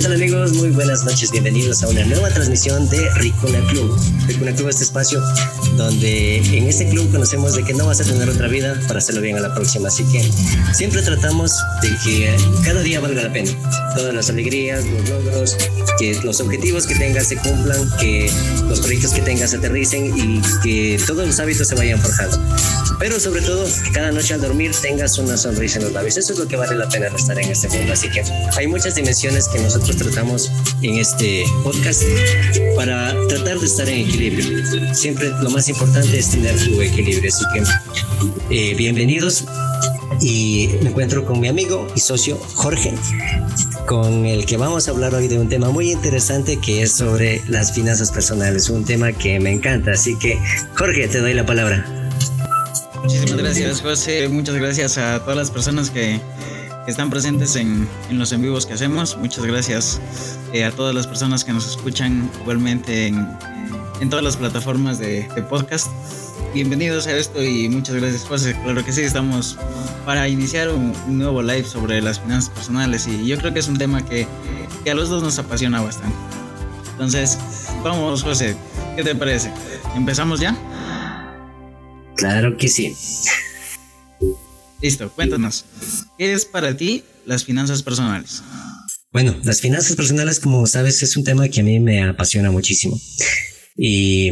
[0.00, 0.54] ¿Qué tal amigos?
[0.54, 3.94] Muy buenas noches, bienvenidos a una nueva transmisión de Ricuna Club.
[4.26, 5.20] Ricuna Club es este espacio
[5.76, 9.20] donde en este club conocemos de que no vas a tener otra vida para hacerlo
[9.20, 10.26] bien a la próxima, así que
[10.72, 13.50] siempre tratamos de que cada día valga la pena.
[13.94, 15.58] Todas las alegrías, los logros,
[15.98, 18.32] que los objetivos que tengas se cumplan, que
[18.70, 22.40] los proyectos que tengas aterricen y que todos los hábitos se vayan forjando.
[23.00, 26.18] Pero sobre todo, que cada noche al dormir tengas una sonrisa en los labios.
[26.18, 27.94] Eso es lo que vale la pena estar en este mundo.
[27.94, 28.22] Así que
[28.58, 30.50] hay muchas dimensiones que nosotros tratamos
[30.82, 32.02] en este podcast
[32.76, 34.94] para tratar de estar en equilibrio.
[34.94, 37.30] Siempre lo más importante es tener tu equilibrio.
[37.30, 39.44] Así que eh, bienvenidos
[40.20, 42.94] y me encuentro con mi amigo y socio Jorge,
[43.86, 47.42] con el que vamos a hablar hoy de un tema muy interesante que es sobre
[47.48, 49.92] las finanzas personales, un tema que me encanta.
[49.92, 50.38] Así que
[50.76, 51.86] Jorge, te doy la palabra.
[53.02, 54.28] Muchísimas gracias, José.
[54.28, 56.20] Muchas gracias a todas las personas que
[56.90, 59.16] están presentes en, en, los en vivos que hacemos.
[59.16, 60.00] Muchas gracias
[60.52, 63.26] eh, a todas las personas que nos escuchan igualmente en,
[64.00, 65.86] en todas las plataformas de, de, podcast.
[66.52, 68.56] Bienvenidos a esto y muchas gracias, José.
[68.64, 69.56] Claro que sí, estamos
[70.04, 73.68] para iniciar un, un, nuevo live sobre las finanzas personales y yo creo que es
[73.68, 74.26] un tema que,
[74.82, 76.16] que a los dos nos apasiona bastante.
[76.92, 77.38] Entonces,
[77.84, 78.56] vamos, José,
[78.96, 79.52] ¿qué te parece?
[79.94, 80.56] ¿Empezamos ya?
[82.16, 82.96] Claro que sí.
[84.82, 85.66] Listo, cuéntanos.
[86.16, 88.42] ¿Qué es para ti las finanzas personales?
[89.12, 92.98] Bueno, las finanzas personales, como sabes, es un tema que a mí me apasiona muchísimo.
[93.76, 94.30] Y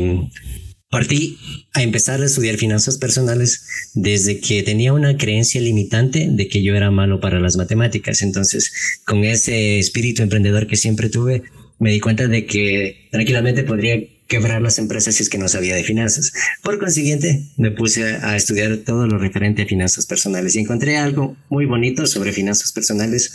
[0.89, 1.37] partí
[1.75, 6.75] a empezar a estudiar finanzas personales desde que tenía una creencia limitante de que yo
[6.75, 8.23] era malo para las matemáticas.
[8.23, 8.73] Entonces,
[9.05, 11.43] con ese espíritu emprendedor que siempre tuve,
[11.79, 15.75] me di cuenta de que tranquilamente podría quebrar las empresas si es que no sabía
[15.75, 16.33] de finanzas.
[16.63, 21.37] Por consiguiente, me puse a estudiar todo lo referente a finanzas personales y encontré algo
[21.49, 23.33] muy bonito sobre finanzas personales,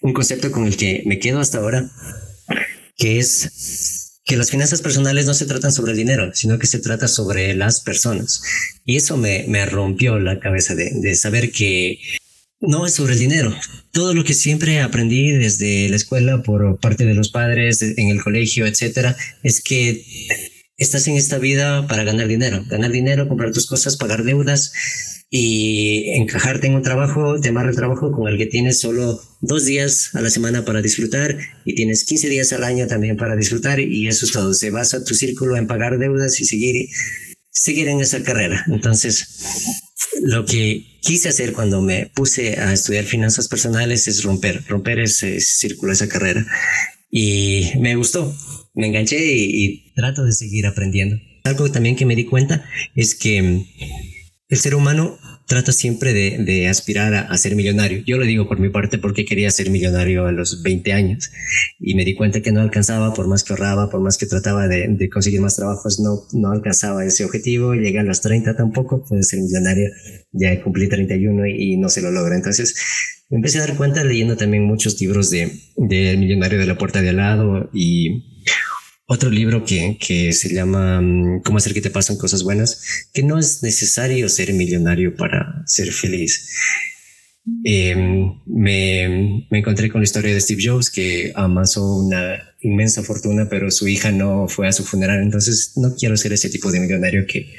[0.00, 1.90] un concepto con el que me quedo hasta ahora,
[2.96, 6.78] que es que las finanzas personales no se tratan sobre el dinero, sino que se
[6.78, 8.42] trata sobre las personas.
[8.86, 11.98] Y eso me, me rompió la cabeza de, de saber que
[12.66, 13.54] no es sobre el dinero.
[13.92, 18.22] Todo lo que siempre aprendí desde la escuela por parte de los padres, en el
[18.22, 20.04] colegio, etcétera, es que
[20.76, 24.72] estás en esta vida para ganar dinero, ganar dinero, comprar tus cosas, pagar deudas
[25.36, 30.10] y encajarte en un trabajo, te el trabajo con el que tienes solo dos días
[30.14, 34.06] a la semana para disfrutar y tienes 15 días al año también para disfrutar y
[34.06, 34.54] eso es todo.
[34.54, 36.88] Se basa tu círculo en pagar deudas y seguir,
[37.54, 38.64] seguir en esa carrera.
[38.68, 39.26] Entonces,
[40.22, 45.40] lo que quise hacer cuando me puse a estudiar finanzas personales es romper, romper ese
[45.40, 46.44] círculo, esa carrera.
[47.10, 48.36] Y me gustó,
[48.74, 51.16] me enganché y, y trato de seguir aprendiendo.
[51.44, 53.64] Algo también que me di cuenta es que
[54.48, 58.02] el ser humano trata siempre de, de aspirar a, a, ser millonario.
[58.06, 61.30] Yo lo digo por mi parte porque quería ser millonario a los 20 años
[61.78, 64.68] y me di cuenta que no alcanzaba, por más que ahorraba, por más que trataba
[64.68, 67.74] de, de conseguir más trabajos, no, no alcanzaba ese objetivo.
[67.74, 69.90] Llegué a los 30 tampoco, pude ser millonario,
[70.32, 72.36] ya cumplí 31 y, y no se lo logra.
[72.36, 72.74] Entonces
[73.30, 77.02] me empecé a dar cuenta leyendo también muchos libros de, de Millonario de la Puerta
[77.02, 78.24] de al lado y
[79.06, 83.22] otro libro que, que se llama mm, Cómo hacer que te pasen cosas buenas, que
[83.22, 86.50] no es necesario ser millonario para ser feliz.
[87.62, 87.94] Eh,
[88.46, 93.70] me, me, encontré con la historia de Steve Jobs, que amasó una inmensa fortuna, pero
[93.70, 95.22] su hija no fue a su funeral.
[95.22, 97.52] Entonces, no quiero ser ese tipo de millonario que,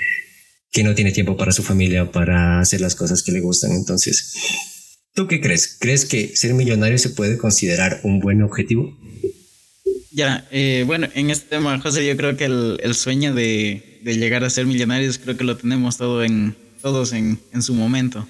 [0.71, 3.73] que no tiene tiempo para su familia, para hacer las cosas que le gustan.
[3.73, 4.33] Entonces,
[5.13, 5.77] ¿tú qué crees?
[5.79, 8.97] ¿Crees que ser millonario se puede considerar un buen objetivo?
[10.15, 14.49] Ya, eh, bueno, en este tema, José, yo creo que el, sueño de, llegar a
[14.49, 18.25] ser millonarios, creo que lo tenemos todo en, todos en, en su momento.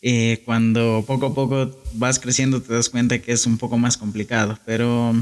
[0.00, 3.96] Eh, cuando poco a poco vas creciendo te das cuenta que es un poco más
[3.96, 5.16] complicado, pero,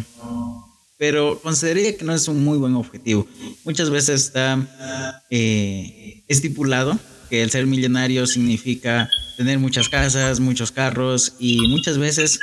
[0.99, 3.27] pero consideraría que no es un muy buen objetivo.
[3.65, 11.35] Muchas veces está eh, estipulado que el ser millonario significa tener muchas casas, muchos carros
[11.39, 12.41] y muchas veces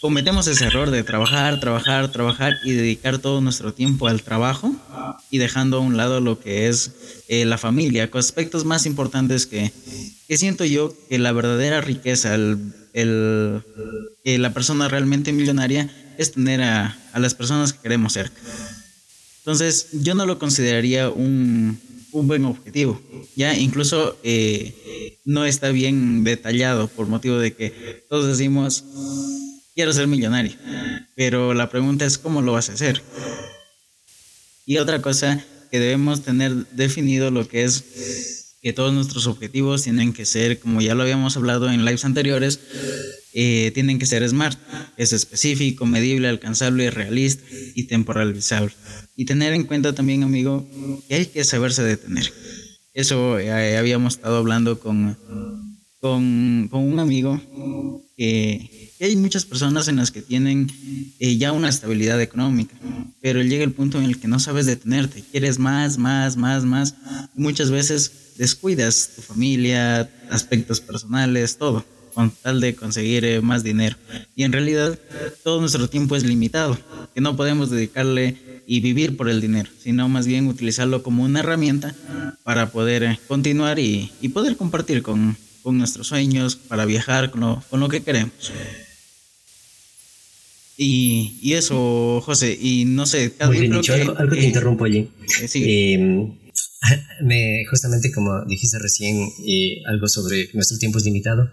[0.00, 4.74] cometemos ese error de trabajar, trabajar, trabajar y dedicar todo nuestro tiempo al trabajo
[5.30, 6.92] y dejando a un lado lo que es
[7.28, 9.72] eh, la familia, con aspectos más importantes que,
[10.26, 13.62] que, siento yo que la verdadera riqueza, el,
[14.24, 18.40] la persona realmente millonaria es tener a, a las personas que queremos cerca.
[19.38, 21.78] Entonces, yo no lo consideraría un,
[22.12, 23.00] un buen objetivo.
[23.36, 28.84] Ya incluso eh, no está bien detallado por motivo de que todos decimos
[29.74, 30.52] quiero ser millonario,
[31.16, 33.02] pero la pregunta es cómo lo vas a hacer.
[34.66, 40.12] Y otra cosa que debemos tener definido lo que es que todos nuestros objetivos tienen
[40.12, 42.60] que ser, como ya lo habíamos hablado en lives anteriores,
[43.32, 44.58] eh, tienen que ser smart,
[44.96, 47.42] es específico, medible, alcanzable, realista
[47.74, 48.72] y temporalizable.
[49.16, 50.66] Y tener en cuenta también, amigo,
[51.08, 52.32] que hay que saberse detener.
[52.94, 55.16] Eso eh, habíamos estado hablando con,
[56.00, 57.40] con, con un amigo
[58.16, 60.70] que, hay muchas personas en las que tienen
[61.18, 62.76] eh, ya una estabilidad económica,
[63.20, 66.94] pero llega el punto en el que no sabes detenerte, quieres más, más, más, más.
[67.34, 71.84] muchas veces descuidas tu familia, aspectos personales, todo,
[72.14, 73.96] con tal de conseguir eh, más dinero.
[74.36, 74.96] Y en realidad
[75.42, 76.78] todo nuestro tiempo es limitado,
[77.12, 78.36] que no podemos dedicarle
[78.66, 81.94] y vivir por el dinero, sino más bien utilizarlo como una herramienta
[82.44, 87.80] para poder eh, continuar y, poder compartir con, nuestros sueños, para viajar con lo, con
[87.80, 88.52] lo que queremos.
[90.76, 95.08] Y, eso, José, y no sé, Muy bien dicho, algo, te eh, interrumpo allí.
[95.54, 96.32] Eh, em,
[97.22, 99.28] me, justamente como dijiste recién,
[99.86, 101.48] algo sobre nuestro tiempo es limitado.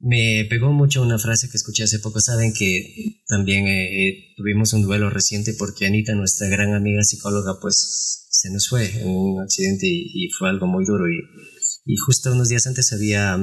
[0.00, 2.20] Me pegó mucho una frase que escuché hace poco.
[2.20, 8.28] Saben que también eh, tuvimos un duelo reciente porque Anita, nuestra gran amiga psicóloga, pues
[8.30, 11.04] se nos fue en un accidente y, fue algo muy duro.
[11.08, 13.36] Y, justo unos días antes había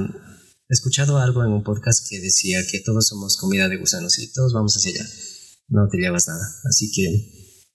[0.68, 4.54] escuchado algo en un podcast que decía que todos somos comida de gusanos y todos
[4.54, 5.10] vamos hacia allá.
[5.68, 6.46] No te llevas nada.
[6.70, 7.04] Así que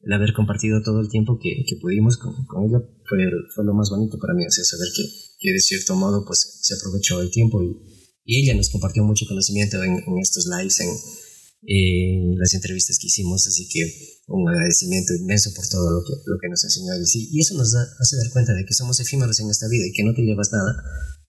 [0.03, 2.33] el haber compartido todo el tiempo que, pudimos con,
[2.65, 4.43] ella fue, lo más bonito para mí.
[4.43, 5.03] O sea, saber que,
[5.39, 7.90] que de cierto modo pues se aprovechó el tiempo y
[8.23, 13.67] y ella nos compartió mucho conocimiento en, estos lives, en, las entrevistas que hicimos, así
[13.69, 13.81] que
[14.27, 17.05] un agradecimiento inmenso por todo lo que, lo que nos enseñó ella.
[17.13, 20.03] Y eso nos hace dar cuenta de que somos efímeros en esta vida y que
[20.03, 20.75] no te llevas nada,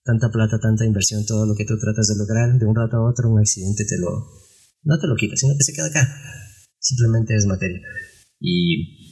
[0.03, 3.09] tanta plata, tanta inversión, todo lo que tú tratas de lograr, de un rato a
[3.09, 4.09] otro, un accidente te lo,
[4.83, 6.07] no te lo quita, sino que se queda acá.
[6.79, 7.79] Simplemente es materia.
[8.39, 9.03] Y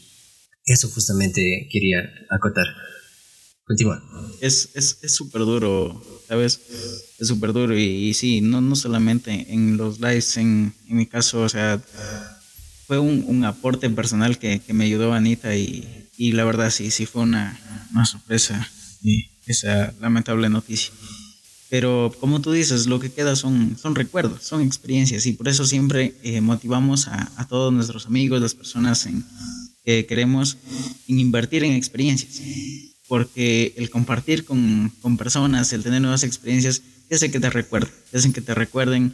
[0.65, 2.65] eso justamente quería acotar.
[3.65, 4.03] Continúa.
[4.41, 4.69] Es
[5.07, 6.01] súper es, duro,
[6.31, 6.61] ¿sabes?
[7.19, 7.77] Es súper duro.
[7.77, 11.81] Y, sí, no, no solamente en los lives, en, en mi caso, o sea,
[12.87, 16.89] fue un, un aporte personal que, que, me ayudó Anita y, y, la verdad sí,
[16.89, 17.59] sí fue una,
[17.91, 18.65] una sorpresa
[19.03, 20.93] y esa lamentable noticia.
[21.69, 25.65] Pero como tú dices, lo que queda son, son recuerdos, son experiencias y por eso
[25.65, 29.25] siempre eh, motivamos a, a, todos nuestros amigos, las personas en,
[29.83, 30.57] que queremos
[31.09, 32.39] en invertir en experiencias
[33.11, 36.81] porque el compartir con, con personas, el tener nuevas experiencias,
[37.11, 39.13] hace que te recuerden, hacen que te recuerden,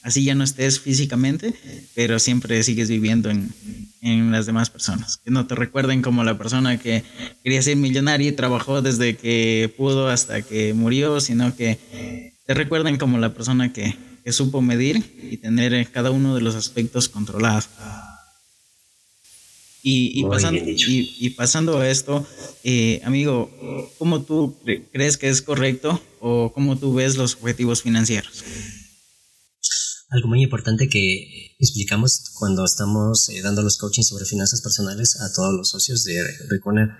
[0.00, 1.52] así ya no estés físicamente,
[1.94, 3.52] pero siempre sigues viviendo en,
[4.00, 5.20] en, las demás personas.
[5.22, 7.04] Que no te recuerden como la persona que
[7.42, 12.96] quería ser millonaria y trabajó desde que pudo hasta que murió, sino que te recuerden
[12.96, 13.94] como la persona que,
[14.24, 17.68] que supo medir y tener cada uno de los aspectos controlados.
[19.86, 22.26] Y, pasando, y, pasando a esto,
[22.62, 23.50] eh, amigo,
[23.98, 24.56] ¿cómo tú
[24.92, 28.42] crees que es correcto o cómo tú ves los objetivos financieros?
[30.08, 35.30] Algo muy importante que explicamos cuando estamos eh, dando los coachings sobre finanzas personales a
[35.34, 36.98] todos los socios de Recona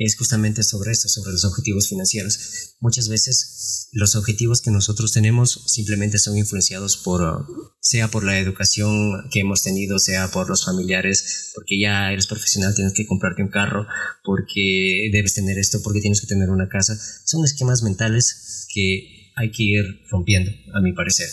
[0.00, 2.74] es justamente sobre esto, sobre los objetivos financieros.
[2.80, 7.46] Muchas veces los objetivos que nosotros tenemos simplemente son influenciados por,
[7.80, 12.74] sea por la educación que hemos tenido, sea por los familiares, porque ya eres profesional,
[12.74, 13.86] tienes que comprarte un carro,
[14.24, 16.98] porque debes tener esto, porque tienes que tener una casa.
[17.26, 21.28] Son esquemas mentales que hay que ir rompiendo, a mi parecer.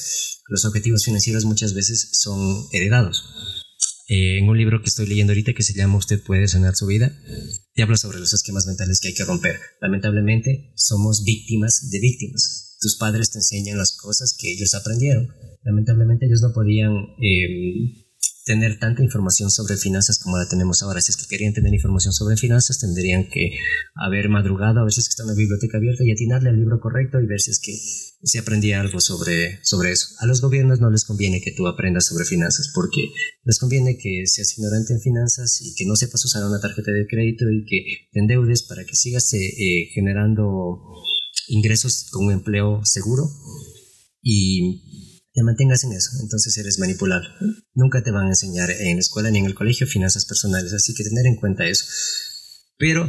[0.49, 3.23] Los objetivos financieros muchas veces son heredados
[4.09, 6.85] eh, en un libro que estoy leyendo ahorita que se llama Usted puede sanar su
[6.85, 7.11] vida,
[7.77, 9.59] te habla sobre los esquemas mentales que hay que romper.
[9.79, 12.75] Lamentablemente, somos víctimas de víctimas.
[12.81, 15.27] Tus padres te enseñan las cosas que ellos aprendieron.
[15.61, 16.91] Lamentablemente, ellos no podían
[17.21, 18.06] eh,
[18.47, 21.01] tener tanta información sobre finanzas como la tenemos ahora.
[21.01, 23.51] Si es que querían tener información sobre finanzas, tendrían que
[23.93, 26.79] haber madrugado, a ver si es que está una biblioteca abierta y atinarle al libro
[26.79, 27.73] correcto y ver si es que
[28.23, 30.07] se aprendía algo sobre, sobre eso.
[30.19, 33.11] A los gobiernos no les conviene que tú aprendas sobre finanzas porque
[33.43, 37.05] les conviene que seas ignorante en finanzas y que no sepas usar una tarjeta de
[37.05, 40.81] crédito y que te endeudes para que sigas eh, eh, generando
[41.49, 43.29] ingresos con un empleo seguro
[44.21, 44.86] y
[45.37, 47.29] te mantengas en eso, entonces eres manipulable.
[47.75, 50.95] Nunca te van a enseñar en la escuela ni en el colegio finanzas personales, así
[50.95, 51.85] que tener en cuenta eso.
[52.75, 53.07] Pero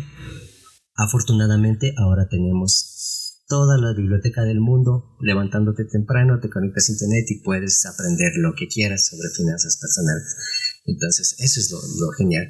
[0.94, 7.40] afortunadamente ahora tenemos toda la biblioteca del mundo, levantándote temprano, te conectas a internet y
[7.40, 10.36] puedes aprender lo que quieras sobre finanzas personales.
[10.84, 12.46] Entonces, eso es lo, genial.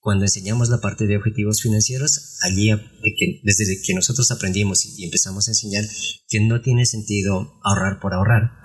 [0.00, 2.70] Cuando enseñamos la parte de objetivos financieros, allí
[3.42, 5.84] desde que nosotros aprendimos y empezamos a enseñar
[6.26, 8.64] que no tiene sentido ahorrar por ahorrar,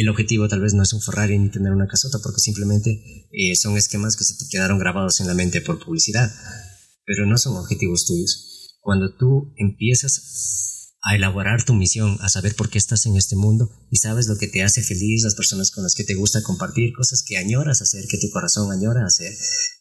[0.00, 3.56] el objetivo tal vez no es un Ferrari ni tener una casota, porque simplemente eh,
[3.56, 6.30] son esquemas que se te quedaron grabados en la mente por publicidad,
[7.04, 8.76] pero no son objetivos tuyos.
[8.80, 13.70] Cuando tú empiezas a elaborar tu misión, a saber por qué estás en este mundo
[13.92, 16.92] y sabes lo que te hace feliz, las personas con las que te gusta compartir,
[16.92, 19.32] cosas que añoras hacer, que tu corazón añora hacer,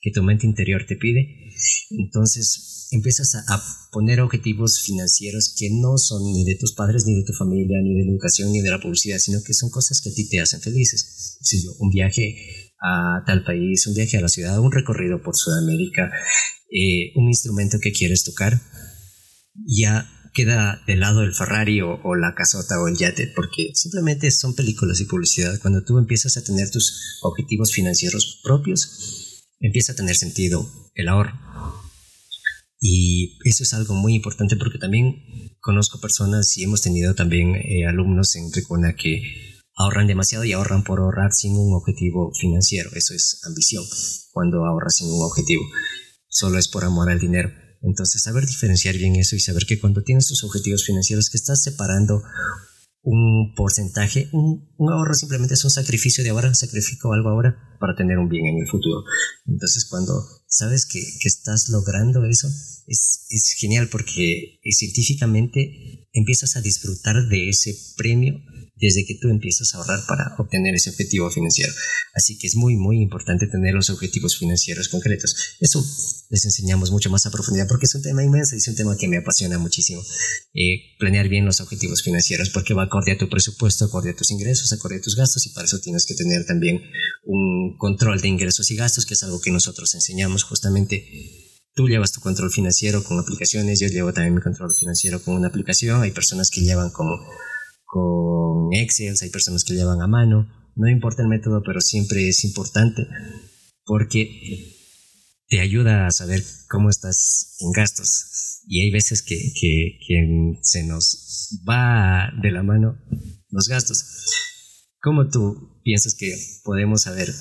[0.01, 1.51] que tu mente interior te pide.
[1.89, 7.23] Entonces empiezas a, poner objetivos financieros que no son ni de tus padres, ni de
[7.23, 10.09] tu familia, ni de la educación, ni de la publicidad, sino que son cosas que
[10.09, 11.39] a ti te hacen felices.
[11.41, 12.35] Si yo, un viaje
[12.83, 16.11] a tal país, un viaje a la ciudad, un recorrido por Sudamérica,
[16.69, 18.61] eh, un instrumento que quieres tocar,
[19.65, 24.53] ya queda de lado el Ferrari o, la casota o el yate, porque simplemente son
[24.53, 25.59] películas y publicidad.
[25.61, 31.33] Cuando tú empiezas a tener tus objetivos financieros propios, empieza a tener sentido el ahorro.
[32.79, 37.87] Y eso es algo muy importante porque también conozco personas y hemos tenido también eh,
[37.87, 39.23] alumnos en Ricona que
[39.75, 42.91] ahorran demasiado y ahorran por ahorrar sin un objetivo financiero.
[42.93, 43.83] Eso es ambición,
[44.33, 45.63] cuando ahorras sin un objetivo.
[46.27, 47.51] Solo es por amor al dinero.
[47.85, 51.61] Entonces, saber diferenciar bien eso y saber que cuando tienes tus objetivos financieros, que estás
[51.61, 52.23] separando
[53.03, 58.17] un porcentaje, un, ahorro simplemente es un sacrificio de ahora, sacrifico algo ahora para tener
[58.17, 59.03] un bien en el futuro.
[59.45, 62.47] Entonces, cuando sabes que, estás logrando eso,
[62.87, 68.41] es, es genial porque científicamente empiezas a disfrutar de ese premio
[68.75, 71.71] desde que tú empiezas a ahorrar para obtener ese objetivo financiero.
[72.13, 75.35] Así que es muy, muy importante tener los objetivos financieros concretos.
[75.59, 75.83] Eso
[76.29, 78.97] les enseñamos mucho más a profundidad porque es un tema inmenso y es un tema
[78.97, 80.01] que me apasiona muchísimo.
[80.53, 84.31] Eh, planear bien los objetivos financieros porque va acorde a tu presupuesto, acorde a tus
[84.31, 86.81] ingresos, acorde a tus gastos y para eso tienes que tener también
[87.25, 91.43] un control de ingresos y gastos, que es algo que nosotros enseñamos justamente
[91.75, 95.49] Tú llevas tu control financiero con aplicaciones, yo llevo también mi control financiero con una
[95.49, 97.19] aplicación, hay personas que llevan como
[97.85, 102.43] con Excel, hay personas que llevan a mano, no importa el método, pero siempre es
[102.43, 103.07] importante
[103.85, 104.75] porque
[105.47, 108.61] te ayuda a saber cómo estás en gastos.
[108.67, 112.97] Y hay veces que, que, se nos va de la mano
[113.49, 114.05] los gastos.
[115.01, 117.31] ¿Cómo tú piensas que podemos saber,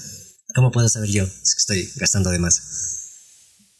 [0.55, 3.01] cómo puedo saber yo si estoy gastando de más?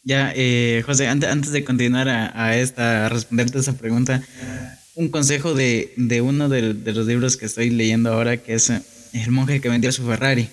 [0.03, 4.23] Ya, eh, José, antes, de continuar a, a, esta, a responderte esa pregunta,
[4.95, 8.69] un consejo de, de uno de, de, los libros que estoy leyendo ahora, que es
[8.69, 10.49] El monje que vendió su Ferrari.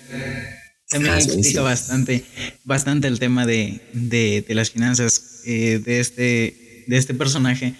[0.89, 2.23] También ah, explica bastante,
[2.65, 7.73] bastante el tema de, de, las finanzas eh, de, este, de este personaje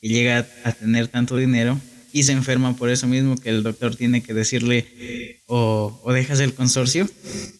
[0.00, 1.80] que llega a, tener tanto dinero
[2.12, 6.40] y se enferma por eso mismo que el doctor tiene que decirle o, o, dejas
[6.40, 7.08] el consorcio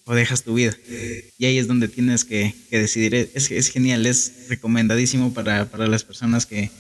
[0.07, 0.77] o dejas tu vida.
[1.39, 3.15] Y ahí es donde tienes que, que decidir.
[3.15, 6.71] Es, es genial, es recomendadísimo para, para las personas que,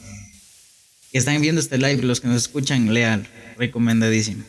[1.16, 4.44] que están viendo este live, los que nos escuchan, leal, recomendadísimo.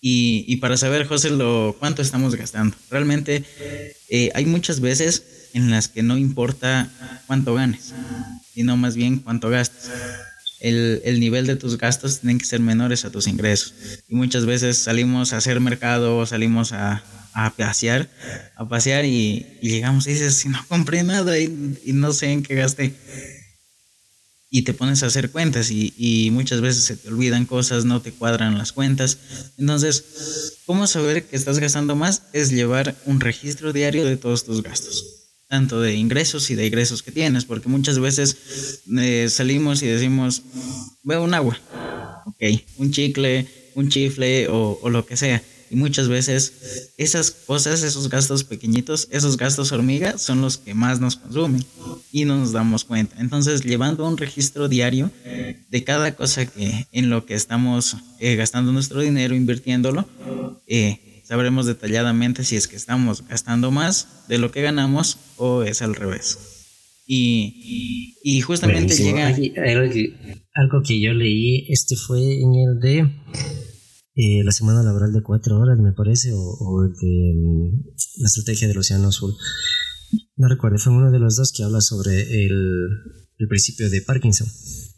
[0.00, 2.76] Y, y para saber, José, lo, cuánto estamos gastando.
[2.88, 3.42] Realmente
[4.08, 6.88] eh, hay muchas veces en las que no importa
[7.26, 7.94] cuánto ganes,
[8.54, 9.90] sino más bien cuánto gastas.
[10.60, 13.74] El, el, nivel de tus gastos tienen que ser menores a tus ingresos.
[14.08, 18.08] Y muchas veces salimos a hacer mercado, salimos a, a pasear,
[18.54, 22.44] a pasear y, llegamos y dices, si no compré nada y, y no sé en
[22.44, 22.94] qué gasté
[24.54, 28.12] y te pones a hacer cuentas y, muchas veces se te olvidan cosas, no te
[28.12, 29.16] cuadran las cuentas.
[29.56, 32.24] Entonces, ¿cómo saber que estás gastando más?
[32.34, 37.02] Es llevar un registro diario de todos tus gastos, tanto de ingresos y de egresos
[37.02, 40.42] que tienes, porque muchas veces eh, salimos y decimos,
[41.02, 41.58] veo un agua,
[42.26, 42.42] ok,
[42.76, 45.42] un chicle, un chifle o, o lo que sea.
[45.72, 51.00] Y muchas veces esas cosas, esos gastos pequeñitos, esos gastos hormiga son los que más
[51.00, 51.64] nos consumen
[52.12, 53.16] y no nos damos cuenta.
[53.18, 58.70] Entonces, llevando un registro diario de cada cosa que en lo que estamos eh, gastando
[58.70, 60.06] nuestro dinero, invirtiéndolo,
[60.66, 65.80] eh, sabremos detalladamente si es que estamos gastando más de lo que ganamos o es
[65.80, 66.38] al revés.
[67.06, 69.28] Y, y justamente llega...
[69.28, 73.10] algo que yo leí, este fue en el de
[74.14, 77.84] eh, la semana laboral de cuatro horas, me parece, o, de mm,
[78.18, 79.34] la estrategia del Océano Azul.
[80.36, 82.88] No recuerdo, fue uno de los dos que habla sobre el,
[83.38, 84.48] el principio de Parkinson,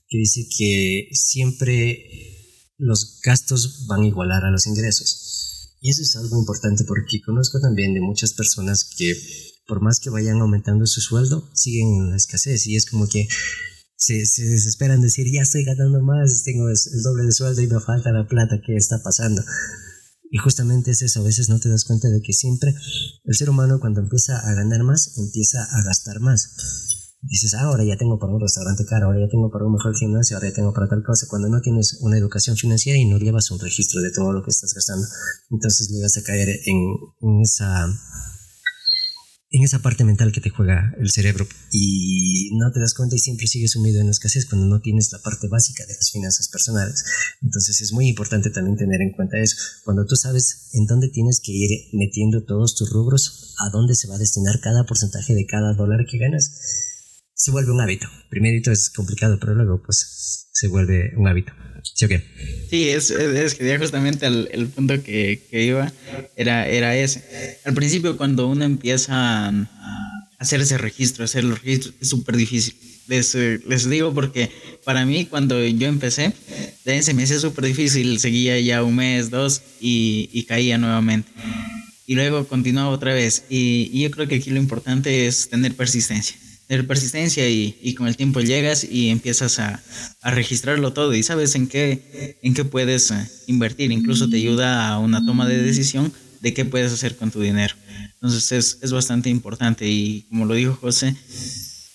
[0.09, 2.09] que dice que siempre
[2.78, 5.76] los gastos van a igualar a los ingresos.
[5.80, 9.14] Y eso es algo importante porque conozco también de muchas personas que
[9.66, 13.28] por más que vayan aumentando su sueldo, siguen en la escasez y es como que
[13.96, 17.80] se, se desesperan decir, ya estoy ganando más, tengo el doble de sueldo y me
[17.80, 19.42] falta la plata, ¿qué está pasando?
[20.30, 22.74] Y justamente es eso, a veces no te das cuenta de que siempre
[23.24, 26.50] el ser humano cuando empieza a ganar más, empieza a gastar más.
[27.22, 29.96] Dices, ah, ahora ya tengo para un restaurante caro, ahora ya tengo para un mejor
[29.96, 33.16] gimnasio, ahora ya tengo para tal cosa, cuando no tienes una educación financiera y no
[33.18, 35.06] llevas un registro de todo lo que estás gastando.
[35.50, 37.86] Entonces llegas a caer en esa
[39.54, 43.20] en esa parte mental que te juega el cerebro y no te das cuenta y
[43.20, 46.49] siempre sigues sumido en la escasez cuando no tienes la parte básica de las finanzas
[46.49, 47.04] personales.
[47.40, 49.56] Entonces es muy importante también tener en cuenta eso.
[49.84, 54.08] Cuando tú sabes en dónde tienes que ir metiendo todos tus rubros, a dónde se
[54.08, 56.93] va a destinar cada porcentaje de cada dólar que ganas,
[57.34, 58.08] se vuelve un hábito.
[58.30, 61.52] Primerito es complicado, pero luego pues se vuelve un hábito.
[61.82, 62.24] ¿Sí o qué?
[62.70, 65.92] Sí, es, es que justamente el, punto que, iba
[66.36, 67.58] era, era ese.
[67.64, 72.74] Al principio, cuando uno empieza a hacer ese registro, hacer los registros, es súper difícil.
[73.06, 74.50] Les, les, digo porque
[74.84, 76.32] para mí, cuando yo empecé,
[76.84, 78.18] se me hacía súper difícil.
[78.18, 81.30] Seguía ya un mes, dos y, y caía nuevamente.
[82.06, 83.44] Y luego continuaba otra vez.
[83.50, 86.36] Y, y yo creo que aquí lo importante es tener persistencia
[86.66, 89.83] tener persistencia y, con el tiempo llegas y empiezas a,
[90.23, 93.92] registrarlo todo y sabes en qué, en qué puedes eh, invertir.
[93.92, 97.75] Incluso te ayuda a una toma de decisión de qué puedes hacer con tu dinero.
[98.14, 101.14] Entonces es, es bastante importante y como lo dijo José,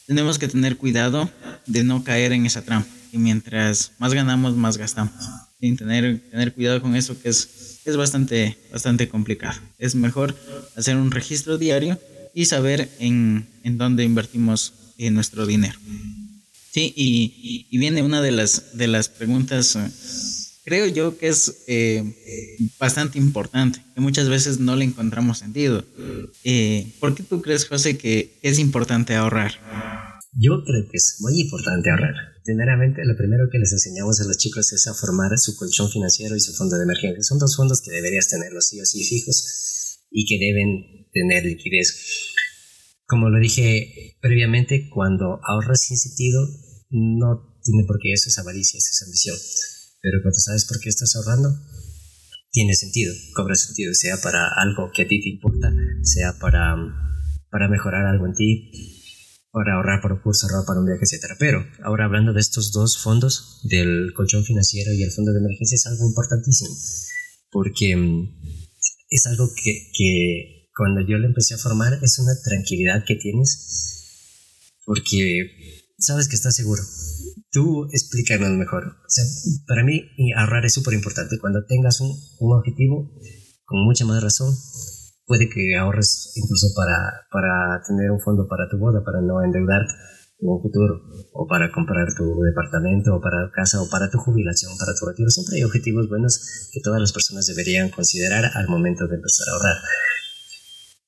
[0.05, 1.29] tenemos que tener cuidado
[1.65, 2.89] de no caer en esa trampa.
[3.11, 5.13] Y mientras más ganamos, más gastamos.
[5.59, 9.59] Y tener, tener cuidado con eso que es, es bastante, bastante complicado.
[9.77, 10.35] Es mejor
[10.75, 11.99] hacer un registro diario
[12.33, 15.77] y saber en, en dónde invertimos en nuestro dinero.
[16.71, 19.89] Sí, y, y, viene una de las, de las preguntas, eh,
[20.65, 22.03] creo yo que es eh,
[22.79, 25.83] bastante importante, que muchas veces no le encontramos sentido.
[26.43, 29.53] Eh, ¿Por qué tú crees, José, que es importante ahorrar?
[30.33, 32.13] Yo creo que es muy importante ahorrar.
[32.45, 36.35] Primeramente, lo primero que les enseñamos a los chicos es a formar su colchón financiero
[36.35, 37.23] y su fondo de emergencia.
[37.23, 42.33] Son dos fondos que deberías tenerlos sí o sí fijos y que deben tener liquidez.
[43.05, 46.47] Como lo dije previamente, cuando ahorras sin sentido,
[46.89, 49.37] no tiene por qué eso es avaricia, eso es ambición.
[50.01, 51.49] Pero cuando sabes por qué estás ahorrando,
[52.51, 55.71] tiene sentido, cobra sentido, sea para algo que a ti te importa,
[56.03, 56.75] sea para,
[57.51, 58.71] para mejorar algo en ti,
[59.51, 61.35] para ahorrar para un curso, ahorrar para un viaje, etc.
[61.37, 65.75] Pero ahora hablando de estos dos fondos, del colchón financiero y el fondo de emergencia,
[65.75, 66.75] es algo importantísimo,
[67.51, 68.41] porque mm,
[69.09, 74.79] es algo que, que cuando yo le empecé a formar es una tranquilidad que tienes
[74.85, 76.81] porque sabes que estás seguro.
[77.51, 78.85] Tú explícanos mejor.
[78.87, 79.25] O sea,
[79.67, 80.01] para mí
[80.37, 81.37] ahorrar es súper importante.
[81.37, 83.11] Cuando tengas un, un, objetivo,
[83.65, 84.55] con mucha más razón,
[85.25, 89.91] puede que ahorres incluso para, para tener un fondo para tu boda, para no endeudarte
[90.39, 91.01] en un futuro,
[91.33, 95.29] o para comprar tu departamento, o para casa, o para tu jubilación, para tu retiro.
[95.29, 99.51] Siempre hay objetivos buenos que todas las personas deberían considerar al momento de empezar a
[99.51, 99.75] ahorrar.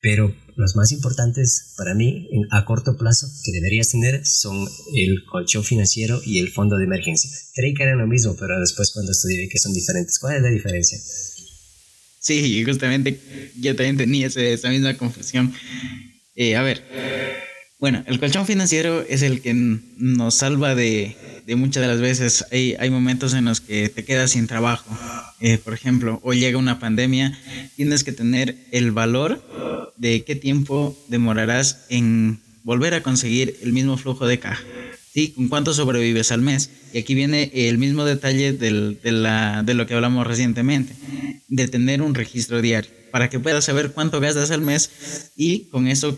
[0.01, 5.63] Pero los más importantes para mí a corto plazo que deberías tener son el colchón
[5.63, 7.29] financiero y el fondo de emergencia.
[7.53, 10.17] Creí que eran lo mismo, pero después cuando estudié que son diferentes.
[10.17, 10.97] ¿Cuál es la diferencia?
[12.19, 13.19] Sí, justamente
[13.59, 15.53] yo también tenía esa misma confusión.
[16.35, 16.83] Eh, a ver,
[17.81, 21.15] bueno, el colchón financiero es el que nos salva de,
[21.57, 22.45] muchas de las veces.
[22.51, 24.95] Hay, hay momentos en los que te quedas sin trabajo,
[25.39, 27.35] eh, por ejemplo, o llega una pandemia,
[27.75, 29.43] tienes que tener el valor
[29.97, 34.63] de qué tiempo demorarás en volver a conseguir el mismo flujo de caja.
[35.11, 35.29] ¿Sí?
[35.29, 36.69] ¿Con cuánto sobrevives al mes?
[36.93, 40.93] Y aquí viene el mismo detalle del, de, la, de lo que hablamos recientemente,
[41.47, 45.87] de tener un registro diario, para que puedas saber cuánto gastas al mes y con
[45.87, 46.17] eso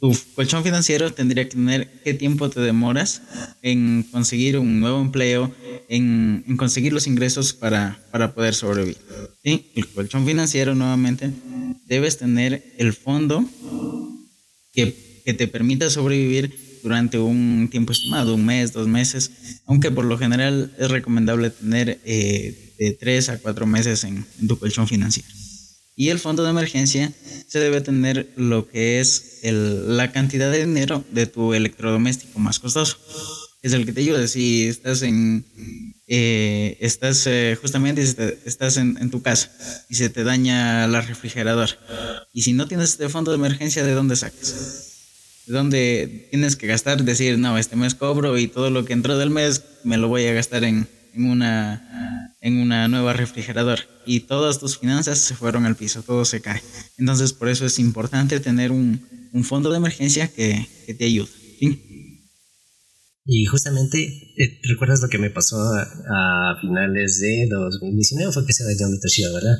[0.00, 3.22] tu colchón financiero tendría que tener qué tiempo te demoras
[3.62, 5.54] en conseguir un nuevo empleo,
[5.88, 8.96] en, en conseguir los ingresos para, para poder sobrevivir.
[9.44, 9.70] ¿Sí?
[9.74, 11.30] El colchón financiero nuevamente
[11.86, 13.44] debes tener el fondo
[14.72, 20.18] que, te permita sobrevivir durante un tiempo estimado, un mes, dos meses, aunque por lo
[20.18, 25.28] general es recomendable tener eh, de tres a cuatro meses en, tu colchón financiero.
[26.00, 27.12] Y el fondo de emergencia
[27.46, 32.96] se debe tener lo que es la cantidad de dinero de tu electrodoméstico más costoso.
[33.60, 34.26] Es el que te ayuda.
[34.26, 35.44] Si estás en
[36.06, 39.52] eh, estás eh, justamente estás en, tu casa
[39.90, 41.78] y se te daña la refrigeradora.
[42.32, 45.44] Y si no tienes este fondo de emergencia, ¿de dónde sacas?
[45.46, 47.04] ¿De dónde tienes que gastar?
[47.04, 50.24] Decir, no, este mes cobro y todo lo que entró del mes me lo voy
[50.24, 53.82] a gastar en, una, en una nueva refrigeradora.
[54.06, 56.62] Y todas tus finanzas se fueron al piso, todo se cae.
[56.98, 59.00] Entonces, por eso es importante tener un,
[59.44, 61.30] fondo de emergencia que, que te ayude.
[63.32, 68.32] Y justamente, eh, ¿recuerdas lo que me pasó a, finales de 2019?
[68.32, 69.56] Fue que se dañó mi Toshiba, ¿verdad?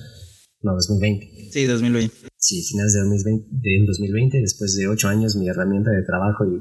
[0.63, 1.51] No, 2020.
[1.53, 2.15] Sí, 2020.
[2.37, 6.59] Sí, finales de 2020, del 2020, después de ocho años, mi herramienta de trabajo y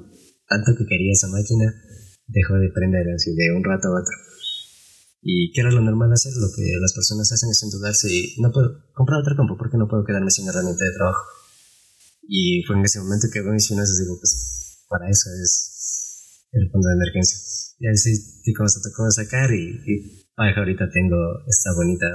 [0.47, 1.73] tanto que quería esa máquina,
[2.27, 4.15] dejó de prender así de un rato a otro.
[5.21, 6.31] ¿Y qué era lo normal hacer?
[6.37, 9.87] Lo que las personas hacen es endeudarse y no puedo comprar otra compu porque no
[9.87, 11.23] puedo quedarme sin herramienta de trabajo.
[12.23, 16.47] Y fue en ese momento que veo mis finanzas y digo, pues para eso es
[16.51, 17.37] el fondo de emergencia.
[17.79, 22.07] Y así, como se tocó sacar y, y ahorita tengo esta bonita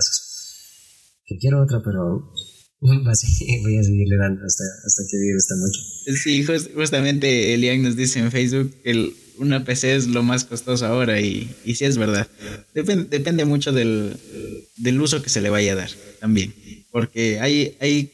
[1.27, 2.33] que quiero otra, pero
[3.11, 5.81] así voy a seguirle dando hasta, hasta que vive esta noche.
[6.17, 11.20] Sí, justamente Elian nos dice en Facebook que una PC es lo más costoso ahora
[11.20, 12.29] y, y sí es verdad.
[12.75, 14.16] Depende, mucho del,
[14.77, 16.55] del uso que se le vaya a dar también
[16.94, 18.12] porque hay, hay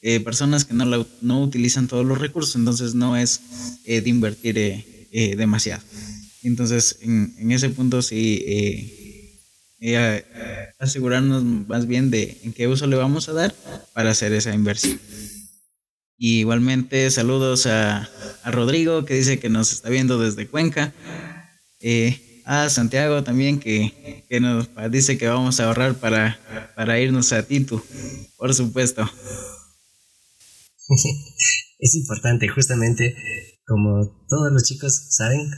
[0.00, 3.42] eh, personas que no, no utilizan todos los recursos, entonces no es
[3.84, 5.82] eh, de invertir eh, demasiado.
[6.42, 8.42] Entonces, en, en, ese punto sí,
[10.78, 13.54] asegurarnos más bien de en qué uso le vamos a dar
[13.92, 14.98] para hacer esa inversión.
[16.24, 18.08] Y igualmente saludos a,
[18.44, 20.94] a Rodrigo que dice que nos está viendo desde Cuenca.
[22.44, 26.38] a Santiago también que, que, nos dice que vamos a ahorrar para,
[26.76, 27.82] para irnos a Titu,
[28.36, 29.02] por supuesto.
[31.80, 33.16] es importante, justamente
[33.66, 35.50] como todos los chicos saben,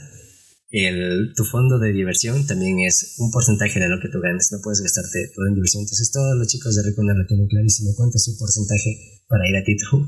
[0.71, 4.57] el, tu fondo de diversión también es un porcentaje de lo que tú ganas, no
[4.63, 5.83] puedes gastarte todo en diversión.
[5.83, 9.57] Entonces todos los chicos de Recona lo tienen clarísimo cuánto es su porcentaje para ir
[9.57, 10.07] a Titu.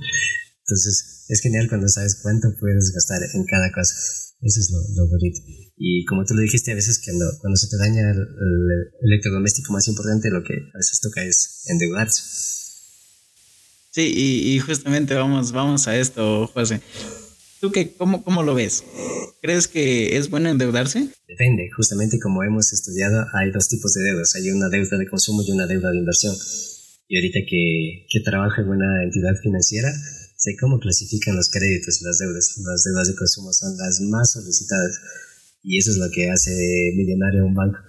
[0.67, 3.95] Entonces es genial cuando sabes cuánto puedes gastar en cada cosa.
[4.41, 5.39] Eso es lo, bonito.
[5.77, 8.27] Y como tú lo dijiste, a veces cuando, cuando se te daña el,
[9.01, 12.21] electrodoméstico más importante, lo que a veces toca es endeudarse.
[13.91, 14.13] Sí,
[14.53, 16.81] y, justamente vamos, vamos a esto, José.
[17.61, 18.83] ¿Tú qué, cómo, cómo lo ves?
[19.41, 21.07] ¿Crees que es bueno endeudarse?
[21.27, 24.35] Depende, justamente como hemos estudiado, hay dos tipos de deudas.
[24.35, 26.35] Hay una deuda de consumo y una deuda de inversión.
[27.07, 29.91] Y ahorita que, que trabajo en una entidad financiera,
[30.37, 32.57] sé cómo clasifican los créditos y las deudas.
[32.57, 34.99] Las deudas de consumo son las más solicitadas
[35.63, 36.51] y eso es lo que hace
[36.95, 37.79] millonario un banco.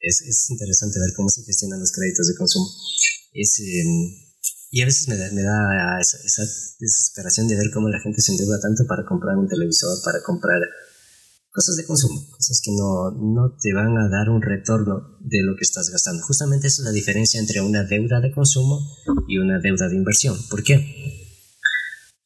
[0.00, 2.66] Es, es interesante ver cómo se gestionan los créditos de consumo.
[3.34, 4.14] Em,
[4.70, 6.42] y a veces me da, me da esa, esa,
[6.80, 10.60] desesperación de ver cómo la gente se endeuda tanto para comprar un televisor, para comprar
[11.50, 15.56] cosas de consumo, cosas que no, no te van a dar un retorno de lo
[15.56, 16.22] que estás gastando.
[16.24, 18.80] Justamente esa es la diferencia entre una deuda de consumo
[19.26, 20.36] y una deuda de inversión.
[20.50, 21.17] ¿Por qué?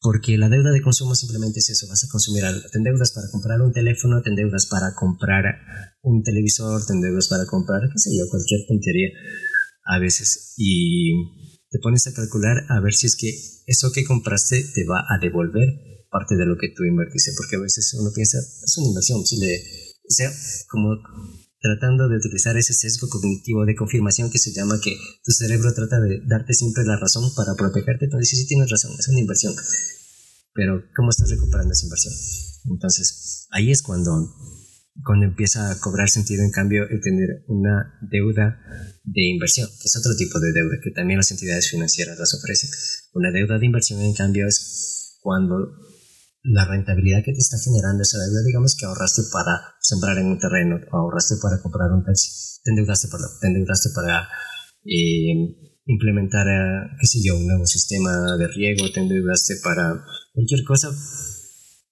[0.03, 2.59] Porque la deuda de consumo simplemente es eso, vas a consumir algo.
[2.69, 5.45] Te endeudas para comprar un teléfono, te endeudas para comprar
[6.01, 9.09] un televisor, te endeudas para comprar, qué sé yo, cualquier tontería
[9.85, 10.55] a veces.
[10.57, 11.13] Y
[11.69, 13.31] te pones a calcular a ver si es que
[13.65, 15.69] eso que compraste te va a devolver
[16.11, 19.39] parte de lo que tú invertiste, porque a veces uno piensa, es una inversión, si
[19.39, 19.63] le,
[20.09, 20.31] sea,
[20.69, 20.99] como
[21.63, 24.91] tratando de utilizar ese sesgo cognitivo de confirmación que se llama que
[25.23, 28.91] tu cerebro trata de darte siempre la razón para protegerte, entonces sí, sí tienes razón,
[28.99, 29.55] es una inversión
[30.53, 32.13] pero ¿cómo estás recuperando esa inversión?
[32.69, 34.11] Entonces, ahí es cuando,
[35.03, 38.59] cuando empieza a cobrar sentido, en cambio, el tener una deuda
[39.03, 42.69] de inversión, que es otro tipo de deuda que también las entidades financieras las ofrecen.
[43.13, 45.75] Una deuda de inversión, en cambio, es cuando
[46.43, 50.39] la rentabilidad que te está generando esa deuda, digamos que ahorraste para sembrar en un
[50.39, 54.27] terreno, o ahorraste para comprar un taxi, te endeudaste, perdón, te endeudaste para
[54.85, 56.45] eh, implementar,
[56.99, 60.03] qué sé yo, un nuevo sistema de riego, te endeudaste para
[60.33, 60.89] cualquier cosa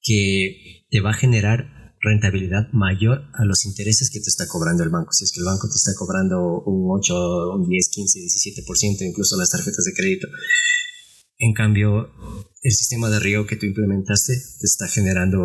[0.01, 4.89] que te va a generar rentabilidad mayor a los intereses que te está cobrando el
[4.89, 5.13] banco.
[5.13, 9.37] Si es que el banco te está cobrando un 8, un 10, 15, 17%, incluso
[9.37, 10.27] las tarjetas de crédito.
[11.37, 12.09] En cambio,
[12.62, 15.39] el sistema de riego que tú implementaste te está generando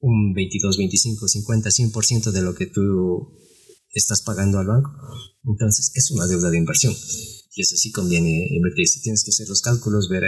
[0.00, 3.38] un 22, 25, 50, 100% de lo que tú
[3.90, 4.90] estás pagando al banco.
[5.44, 6.92] Entonces, es una deuda de inversión.
[7.54, 8.88] Y eso sí conviene invertir.
[8.88, 10.24] Si tienes que hacer los cálculos, ver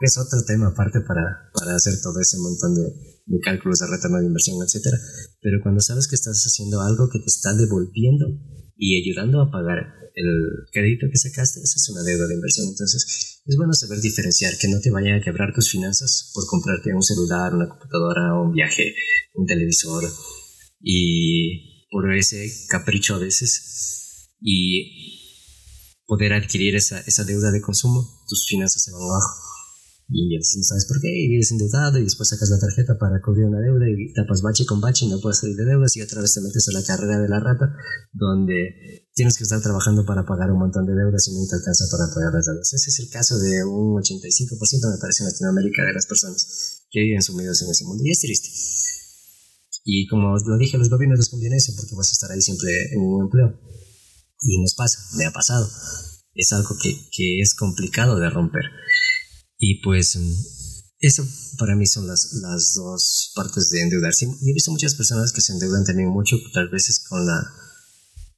[0.00, 2.82] es otro tema aparte para, para hacer todo ese montón de,
[3.24, 4.98] de, cálculos de retorno de inversión, etcétera.
[5.40, 8.26] Pero cuando sabes que estás haciendo algo que te está devolviendo
[8.76, 12.68] y ayudando a pagar el crédito que sacaste, esa es una deuda de inversión.
[12.68, 16.94] Entonces, es bueno saber diferenciar, que no te vaya a quebrar tus finanzas por comprarte
[16.94, 18.94] un celular, una computadora, un viaje,
[19.34, 20.04] un televisor
[20.80, 25.22] y por ese capricho a veces y
[26.06, 29.45] poder adquirir esa, esa deuda de consumo, tus finanzas se van abajo
[30.08, 33.46] y no sabes por qué, y vives endeudado y después sacas la tarjeta para cubrir
[33.46, 36.22] una deuda y tapas bache con bache y no puedes salir de deudas y otra
[36.22, 37.74] vez te metes a la carrera de la rata
[38.12, 41.86] donde tienes que estar trabajando para pagar un montón de deudas y no te alcanza
[41.90, 42.72] para pagar las deudas.
[42.72, 47.00] Ese es el caso de un 85% me parece en Latinoamérica de las personas que
[47.00, 48.48] viven sumidos en ese mundo y es triste.
[49.84, 53.00] Y como lo dije, los gobiernos responden eso porque vas a estar ahí siempre en
[53.00, 53.58] un empleo.
[54.42, 55.68] Y nos pasa, me ha pasado.
[56.34, 58.64] Es algo que, que es complicado de romper.
[59.58, 60.32] Y pues mm,
[61.00, 61.26] eso
[61.58, 64.26] para mí son las, las dos partes de endeudarse.
[64.26, 67.42] He visto muchas personas que se endeudan también mucho, tal vez con la,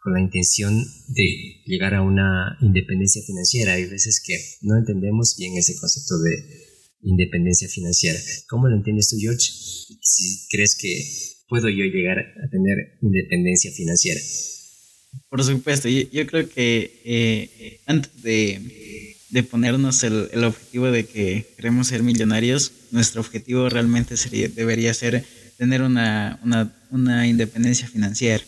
[0.02, 3.74] con la intención de llegar a una independencia financiera.
[3.74, 6.68] Hay veces que no entendemos bien ese concepto de,
[7.02, 8.18] independencia financiera.
[8.48, 9.50] ¿Cómo lo entiendes tú, George?
[10.02, 11.02] Si crees que
[11.48, 14.20] puedo yo llegar a tener independencia financiera.
[15.30, 21.52] Por supuesto, yo, creo que eh, antes de, de ponernos el, el, objetivo de que
[21.56, 25.24] queremos ser millonarios, nuestro objetivo realmente sería, debería ser
[25.58, 28.42] tener una, una, una independencia financiera.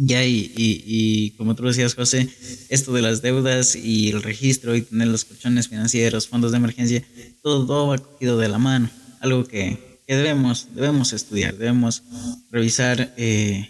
[0.00, 2.28] Ya, y, y, como tú decías, José,
[2.68, 7.02] esto de las deudas y el registro y tener los colchones financieros, fondos de emergencia,
[7.42, 8.88] todo, todo va cogido de la mano.
[9.18, 12.04] Algo que, que debemos, debemos estudiar, debemos
[12.52, 13.68] revisar, eh,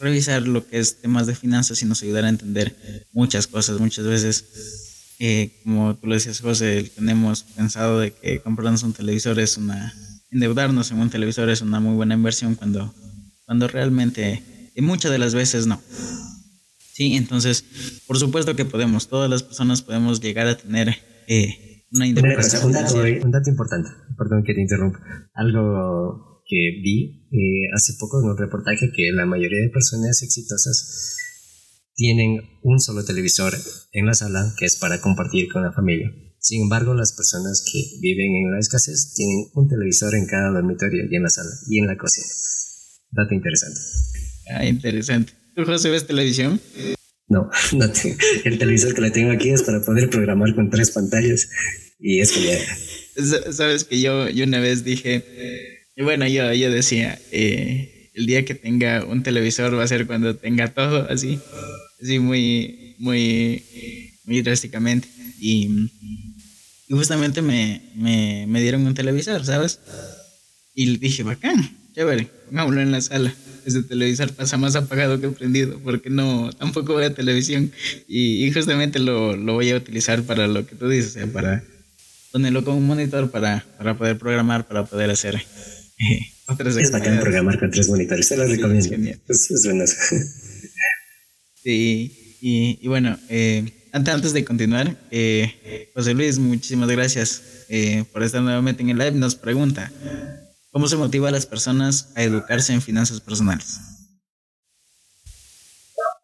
[0.00, 3.78] revisar lo que es temas de finanzas y nos ayudar a entender muchas cosas.
[3.78, 4.44] Muchas veces,
[5.20, 9.94] eh, como tú lo decías, José, tenemos pensado de que comprarnos un televisor es una,
[10.30, 12.94] endeudarnos en un televisor es una muy buena inversión cuando,
[13.44, 14.42] cuando realmente
[14.74, 15.80] y muchas de las veces no.
[16.94, 17.64] Sí, entonces,
[18.06, 20.96] por supuesto que podemos, todas las personas podemos llegar a tener
[21.28, 22.64] eh, una independencia.
[22.64, 25.00] Un dato, un dato importante, perdón que te interrumpa.
[25.34, 31.16] Algo que vi eh, hace poco en un reportaje que la mayoría de personas exitosas
[32.00, 33.52] tienen un solo televisor
[33.92, 36.10] en la sala que es para compartir con la familia.
[36.38, 41.04] Sin embargo, las personas que viven en la escasez tienen un televisor en cada dormitorio
[41.10, 42.26] y en la sala y en la cocina.
[43.10, 43.80] Dato interesante.
[44.48, 45.34] Ah, interesante.
[45.54, 46.58] ¿Tú, José, ves televisión?
[47.28, 48.16] No, no tengo.
[48.46, 51.50] El televisor que le tengo aquí es para poder programar con tres pantallas
[51.98, 55.22] y es que Sabes que yo, yo una vez dije,
[55.98, 60.36] bueno, yo, yo decía, eh, el día que tenga un televisor va a ser cuando
[60.36, 61.38] tenga todo así,
[62.02, 63.64] así muy, muy,
[64.24, 65.08] muy drásticamente.
[65.40, 65.88] Y,
[66.90, 69.78] justamente me, me, me dieron un televisor, ¿sabes?
[70.74, 73.32] Y dije, bacán, chévere, pongámoslo en la sala
[73.66, 77.72] ese televisor pasa más apagado que prendido porque no, tampoco veo televisión
[78.08, 81.62] y, justamente lo, lo, voy a utilizar para lo que tú dices, para
[82.32, 87.20] ponerlo como un monitor para, para poder programar, para poder hacer eh, otras Es bacán
[87.20, 89.10] programar con tres monitores, se lo recomiendo.
[89.28, 89.66] Es, es
[91.62, 98.04] Sí, y, y bueno, eh, antes, antes de continuar, eh, José Luis, muchísimas gracias eh,
[98.12, 99.12] por estar nuevamente en el live.
[99.12, 99.92] Nos pregunta,
[100.72, 103.80] ¿Cómo se motiva a las personas a educarse en finanzas personales?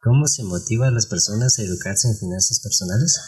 [0.00, 3.20] ¿Cómo se motiva a las personas a educarse en finanzas personales?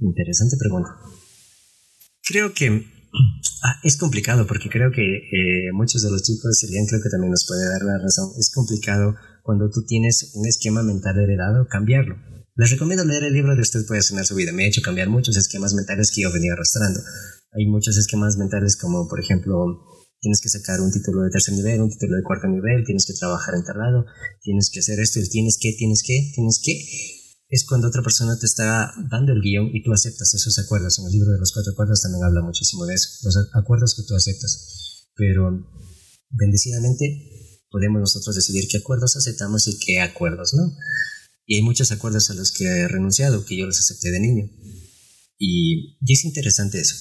[0.00, 0.90] Interesante pregunta.
[2.24, 2.91] Creo que
[3.62, 7.30] ah, es complicado porque creo que eh, muchos de los chicos, serían creo que también
[7.30, 12.16] nos puede dar la razón, es complicado cuando tú tienes un esquema mental heredado, cambiarlo.
[12.54, 14.52] Les recomiendo leer el libro de Usted puede sanar su vida.
[14.52, 17.00] Me ha hecho cambiar muchos esquemas mentales que yo venía arrastrando
[17.52, 19.54] hay muchos esquemas mentales como, por ejemplo,
[20.20, 23.12] tienes que sacar un título de tercer nivel, un título de cuarto nivel, tienes que
[23.12, 24.06] trabajar en tal lado,
[24.40, 26.74] tienes que hacer esto, tienes que, tienes que, tienes que.
[27.52, 30.98] Es cuando otra persona te está dando el guion y tú aceptas esos acuerdos.
[30.98, 34.04] En el libro de los cuatro acuerdos también habla muchísimo de eso, los acuerdos que
[34.08, 35.10] tú aceptas.
[35.14, 35.50] Pero
[36.30, 40.74] bendecidamente podemos nosotros decidir qué acuerdos aceptamos y qué acuerdos no.
[41.44, 44.50] Y hay muchos acuerdos a los que he renunciado, que yo los acepté de niño.
[45.36, 46.96] Y, y es interesante eso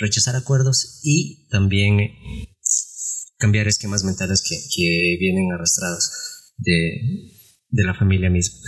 [0.00, 1.98] rechazar acuerdos y también
[3.36, 6.10] cambiar esquemas mentales que, que vienen arrastrados
[6.56, 7.32] de,
[7.68, 8.58] de, la familia misma.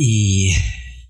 [0.00, 0.52] Y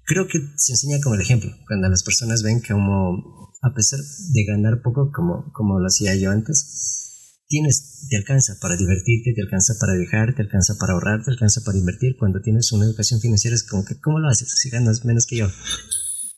[0.06, 4.00] creo que se enseña como el ejemplo, cuando las personas ven que como, a pesar
[4.00, 9.42] de ganar poco, como, como lo hacía yo antes, tienes, te alcanza para divertirte, te
[9.42, 12.16] alcanza para viajar, te alcanza para ahorrar, te alcanza para invertir.
[12.18, 15.36] Cuando tienes una educación financiera es como que, ¿cómo lo haces si ganas menos que
[15.36, 15.48] yo?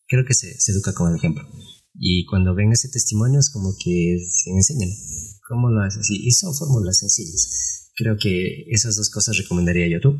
[0.08, 1.46] Creo que se, se educa como el ejemplo.
[1.94, 4.90] Y cuando ven ese testimonio es como que se enseñan
[5.48, 6.10] cómo lo haces.
[6.10, 7.89] Y son fórmulas sencillas.
[8.00, 10.18] Creo que esas dos cosas recomendaría yo tú.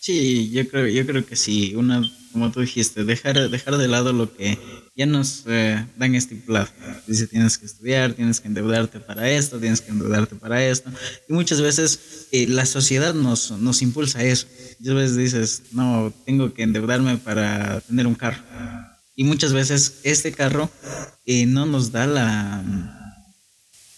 [0.00, 1.76] Sí, yo creo, yo creo que sí.
[1.76, 4.58] Una, como tú dijiste, dejar, dejar de lado lo que
[4.96, 6.66] ya nos eh, dan estipulado.
[7.06, 10.90] Dice, tienes que estudiar, tienes que endeudarte para esto, tienes que endeudarte para esto.
[11.28, 14.48] Y muchas veces eh, la sociedad nos, nos impulsa a eso.
[14.80, 18.42] Muchas veces dices, no, tengo que endeudarme para tener un carro
[19.20, 20.70] y muchas veces este carro
[21.26, 22.99] eh, no nos da la...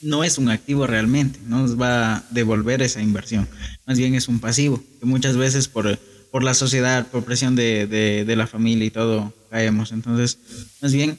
[0.03, 3.49] No es un activo realmente, no nos va a devolver esa inversión.
[3.87, 5.99] Más bien es un pasivo, que muchas veces por,
[6.31, 9.93] por la sociedad, por presión de, de, la familia y todo, caemos.
[9.93, 10.39] Entonces,
[10.81, 11.19] más bien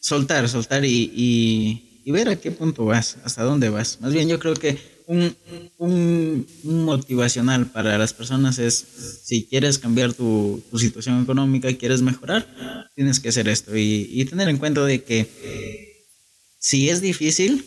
[0.00, 4.00] soltar, soltar y, y, y ver a qué punto vas, hasta dónde vas.
[4.00, 5.36] Más bien yo creo que un,
[5.78, 8.84] un, motivacional para las personas es,
[9.24, 12.46] si quieres cambiar tu, tu, situación económica, quieres mejorar,
[12.94, 15.28] tienes que hacer esto y, y tener en cuenta de que
[16.58, 17.66] si es difícil,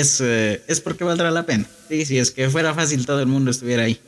[0.00, 1.66] es, eh, es porque valdrá la pena.
[1.88, 2.04] ¿sí?
[2.04, 3.98] Si es que fuera fácil, todo el mundo estuviera ahí.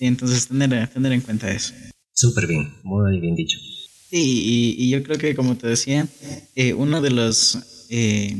[0.00, 1.72] Y entonces tener, tener en cuenta eso.
[2.12, 3.58] Súper bien, muy bien dicho.
[4.10, 6.06] Sí, y, yo creo que como te decía,
[6.54, 7.58] eh, uno de los
[7.90, 8.36] eh,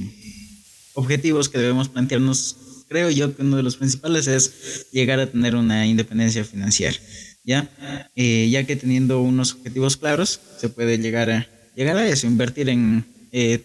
[0.94, 2.56] objetivos que debemos plantearnos,
[2.88, 6.96] creo yo que uno de los principales es llegar a tener una independencia financiera,
[7.44, 7.68] ¿ya?
[8.14, 12.68] Eh, ya que teniendo unos objetivos claros, se puede llegar a, llegar a eso, invertir
[12.68, 13.04] en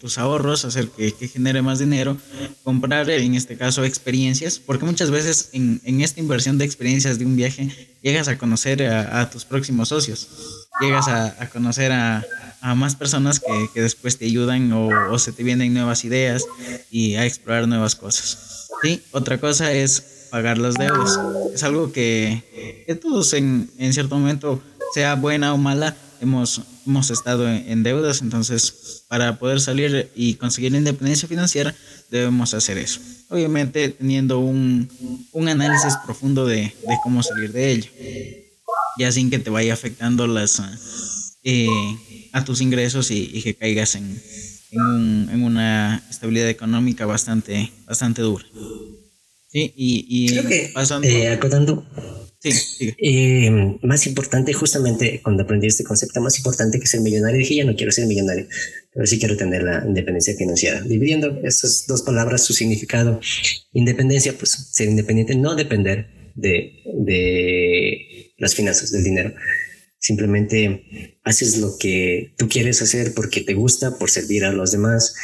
[0.00, 2.16] tus ahorros, hacer que, genere más dinero,
[2.64, 7.36] comprar en este caso experiencias, porque muchas veces en, esta inversión de experiencias de un
[7.36, 7.70] viaje
[8.02, 10.28] llegas a conocer a tus próximos socios
[10.80, 12.24] llegas a, conocer a,
[12.74, 16.46] más personas que, después te ayudan o, se te vienen nuevas ideas
[16.90, 18.68] y a explorar nuevas cosas.
[18.82, 21.18] Sí, otra cosa es pagar las deudas.
[21.54, 22.42] Es algo que,
[23.00, 24.62] todos en, cierto momento,
[24.94, 28.20] sea buena o mala, hemos, hemos estado en, deudas.
[28.20, 31.74] Entonces, para poder salir y conseguir independencia financiera,
[32.10, 33.00] debemos hacer eso.
[33.28, 34.88] Obviamente, teniendo un,
[35.48, 37.90] análisis profundo de, de cómo salir de ello
[38.98, 40.62] ya sin que te vaya afectando las
[41.42, 41.68] eh,
[42.32, 44.22] a tus ingresos y, que caigas en,
[44.72, 48.44] en, una estabilidad económica bastante, bastante dura.
[49.48, 51.08] Sí, y, Creo que, pasando...
[51.08, 51.84] Eh, acotando,
[52.42, 53.50] Sí, eh,
[53.82, 57.76] más importante, justamente cuando aprendí este concepto, más importante que ser millonario, dije, ya no
[57.76, 58.46] quiero ser millonario,
[58.94, 60.80] pero sí quiero tener la independencia financiera.
[60.80, 63.20] Dividiendo esas dos palabras, su significado,
[63.72, 69.34] independencia, pues ser independiente, no depender de, de las finanzas, del dinero.
[69.98, 75.14] Simplemente haces lo que tú quieres hacer porque te gusta, por servir a los demás,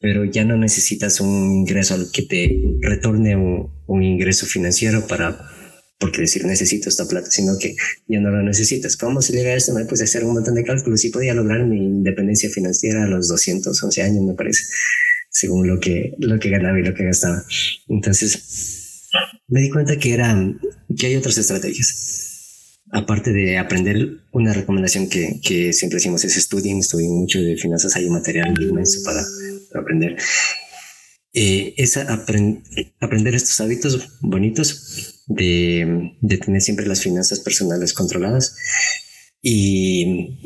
[0.00, 5.50] pero ya no necesitas un ingreso al que te retorne un, un ingreso financiero para
[5.98, 7.74] porque decir necesito esta plata, sino que
[8.06, 8.96] ya no lo necesitas.
[8.96, 9.72] ¿Cómo se llega a esto?
[9.88, 14.02] Pues hacer un montón de cálculos y podía lograr mi independencia financiera a los 211
[14.02, 14.64] años, me parece,
[15.30, 17.44] según lo que, lo que ganaba y lo que gastaba.
[17.88, 19.08] Entonces,
[19.48, 20.36] me di cuenta que era,
[20.96, 22.82] que hay otras estrategias.
[22.92, 27.96] Aparte de aprender, una recomendación que, que siempre decimos es estudien, estudien mucho de finanzas,
[27.96, 29.24] hay un material inmenso para,
[29.70, 30.16] para aprender.
[31.32, 38.56] Eh, es aprender estos hábitos bonitos de, de, tener siempre las finanzas personales controladas
[39.42, 40.38] y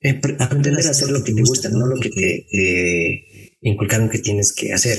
[0.00, 4.52] eh, aprender a hacer lo que te gusta, no lo que te, inculcaron que tienes
[4.52, 4.98] que hacer.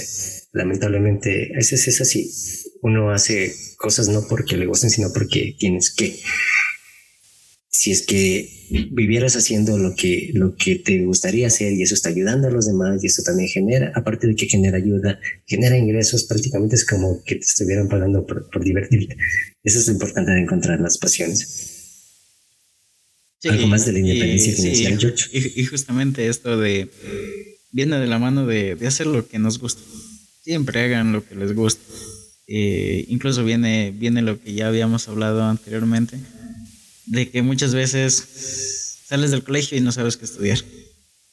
[0.53, 2.31] Lamentablemente, a veces es así.
[2.81, 6.15] Uno hace cosas no porque le gusten, sino porque tienes que
[7.71, 12.10] si es que vivieras haciendo lo que, lo que te gustaría hacer y eso está
[12.10, 16.25] ayudando a los demás y eso también genera, aparte de que genera ayuda, genera ingresos,
[16.25, 19.15] prácticamente es como que te estuvieran pagando por, divertirte.
[19.63, 21.69] Eso es lo importante de encontrar las pasiones.
[23.45, 25.29] Algo más de la independencia financiera, George.
[25.31, 26.89] Y, justamente esto de
[27.71, 29.81] viene de la mano de, hacer lo que nos gusta.
[30.43, 31.81] Siempre hagan lo que les gusta.
[32.47, 36.17] Eh, incluso viene, viene lo que ya habíamos hablado anteriormente
[37.12, 40.60] de que muchas veces sales del colegio y no sabes qué estudiar.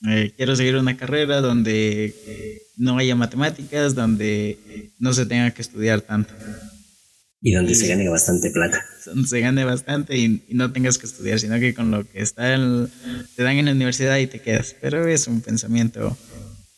[0.09, 2.13] Eh, quiero seguir una carrera donde
[2.77, 4.59] no haya matemáticas, donde
[4.99, 6.35] no se tenga que estudiar tanto.
[7.41, 8.85] Y donde se gane bastante plata.
[9.07, 12.57] Donde se gane bastante y, no tengas que estudiar, sino que con lo que está
[13.37, 14.75] te dan en la universidad y te quedas.
[14.81, 16.17] Pero es un pensamiento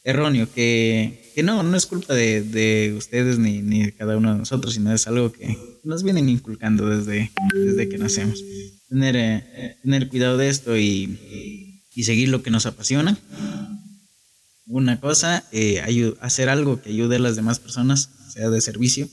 [0.04, 4.34] erróneo que, que no, no es culpa de, de ustedes ni, ni, de cada uno
[4.34, 8.42] de nosotros, sino es algo que nos vienen inculcando desde, desde que nacemos
[8.90, 13.16] tener, eh, tener cuidado de esto y, y, seguir lo que nos apasiona.
[14.66, 15.82] Una cosa, eh,
[16.20, 19.08] hacer algo que ayude a las demás personas, sea de servicio,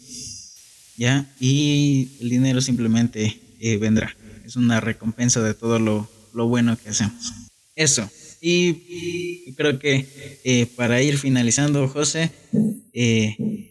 [0.98, 1.30] ¿ya?
[1.40, 4.16] Y el dinero simplemente eh, vendrá.
[4.46, 7.34] Es una recompensa de todo lo, lo bueno que hacemos.
[7.76, 8.10] Eso.
[8.40, 12.32] Y creo que para ir finalizando, José,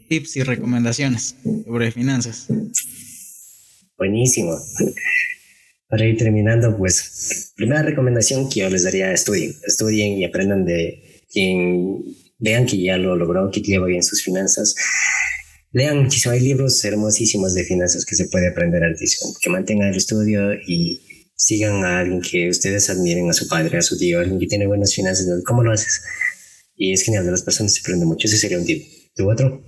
[0.08, 2.48] tips y recomendaciones sobre finanzas.
[3.96, 4.58] Buenísimo.
[5.88, 11.22] Para ir terminando, pues, primera recomendación que yo les daría, estudien, estudien y aprendan de
[11.32, 12.02] quien
[12.38, 14.74] vean que ya lo logró, que lleva bien sus finanzas.
[15.72, 19.96] Lean muchísimo, hay libros hermosísimos de finanzas que se puede aprender altísimo, que mantengan el
[19.96, 21.00] estudio y
[21.36, 24.66] sigan a alguien que ustedes admiren, a su padre, a su tío, alguien que tiene
[24.66, 26.02] buenas finanzas, ¿cómo lo haces?
[26.76, 28.84] Y es genial, de las personas se aprende mucho, ese sería un tip.
[29.14, 29.62] ¿Tu otro?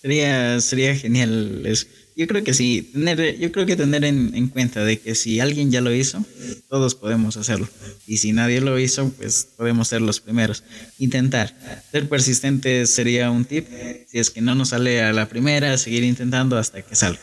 [0.00, 1.86] Sería, sería genial eso
[2.16, 5.70] yo creo que sí, tener, yo creo que tener en, cuenta de que si alguien
[5.70, 6.24] ya lo hizo,
[6.68, 7.68] todos podemos hacerlo.
[8.06, 10.62] Y si nadie lo hizo, pues podemos ser los primeros.
[10.98, 11.54] Intentar.
[11.90, 13.66] Ser persistente sería un tip.
[14.08, 17.20] Si es que no nos sale a la primera, seguir intentando hasta que salga.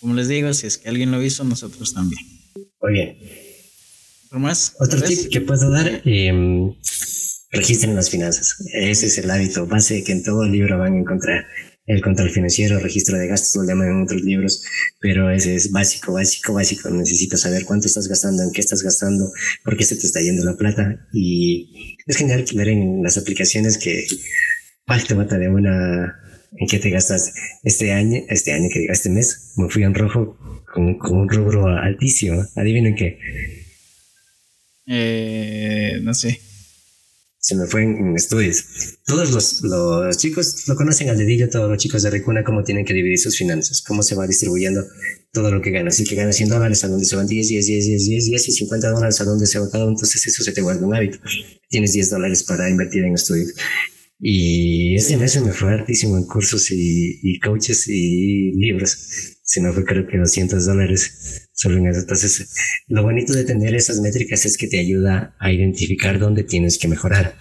[0.00, 2.22] Como les digo, si es que alguien lo hizo, nosotros también.
[2.80, 3.18] Muy bien.
[4.26, 4.74] ¿Otro más?
[4.78, 6.72] Otro tip que puedo dar, eh,
[7.50, 8.56] registren las finanzas.
[8.72, 11.46] Ese es el hábito base que en todo libro van a encontrar
[11.92, 14.64] el control financiero, registro de gastos, lo llaman en otros libros,
[15.00, 16.90] pero ese es básico, básico, básico.
[16.90, 19.32] Necesitas saber cuánto estás gastando, en qué estás gastando,
[19.64, 21.06] por qué se te está yendo la plata.
[21.12, 24.06] Y es genial ver en las aplicaciones que
[25.06, 26.20] te mata de una,
[26.56, 27.32] en qué te gastas
[27.62, 30.36] este año, este año que diga este mes, me fui en rojo
[30.72, 32.44] con, con un rubro altísimo.
[32.56, 33.18] Adivinen qué.
[34.86, 36.40] Eh, no sé
[37.42, 38.64] se me fue en, estudios.
[39.04, 42.84] Todos los, los, chicos lo conocen al dedillo, todos los chicos de Recuna, cómo tienen
[42.84, 44.84] que dividir sus finanzas, cómo se va distribuyendo
[45.32, 45.88] todo lo que gana.
[45.88, 48.48] Así que gana 100 dólares, a dónde se van 10, 10, 10, 10, 10, 10
[48.48, 51.18] y 50 dólares, a dónde se va cada Entonces eso se te vuelve un hábito.
[51.68, 53.52] Tienes 10 dólares para invertir en estudios.
[54.20, 58.96] Y ese mes se me fue hartísimo en cursos y, y coaches y libros.
[59.42, 62.00] Se me fue creo que 200 dólares eso.
[62.00, 62.48] Entonces,
[62.88, 66.88] lo bonito de tener esas métricas es que te ayuda a identificar dónde tienes que
[66.88, 67.36] mejorar.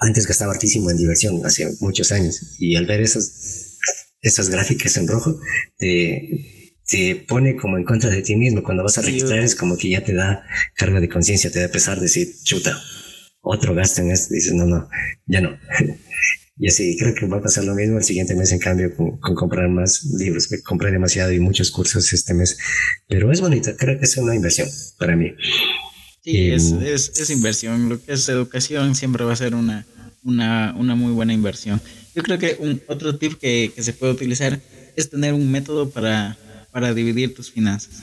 [0.00, 3.78] Antes gastaba hartísimo en diversión, hace muchos años, y al ver esas,
[4.20, 5.38] esas gráficas en rojo,
[5.78, 8.62] te, te pone como en contra de ti mismo.
[8.62, 10.44] Cuando vas a registrar es como que ya te da
[10.74, 12.76] carga de conciencia, te da pesar decir, chuta,
[13.40, 14.34] otro gasto en esto.
[14.34, 14.88] Dices, no, no,
[15.26, 15.50] ya no.
[16.58, 19.18] y así creo que va a pasar lo mismo el siguiente mes, en cambio, con,
[19.18, 20.50] comprar más libros.
[20.50, 22.58] Me compré demasiado y muchos cursos este mes,
[23.08, 23.74] pero es bonito.
[23.76, 25.32] Creo que es una inversión para mí.
[26.22, 27.88] Sí, es, es, es, inversión.
[27.88, 29.86] Lo que es educación siempre va a ser una,
[30.22, 31.80] una, una muy buena inversión.
[32.14, 34.60] Yo creo que un, otro tip que, que se puede utilizar
[34.94, 36.36] es tener un método para,
[36.70, 37.94] para dividir tus finanzas.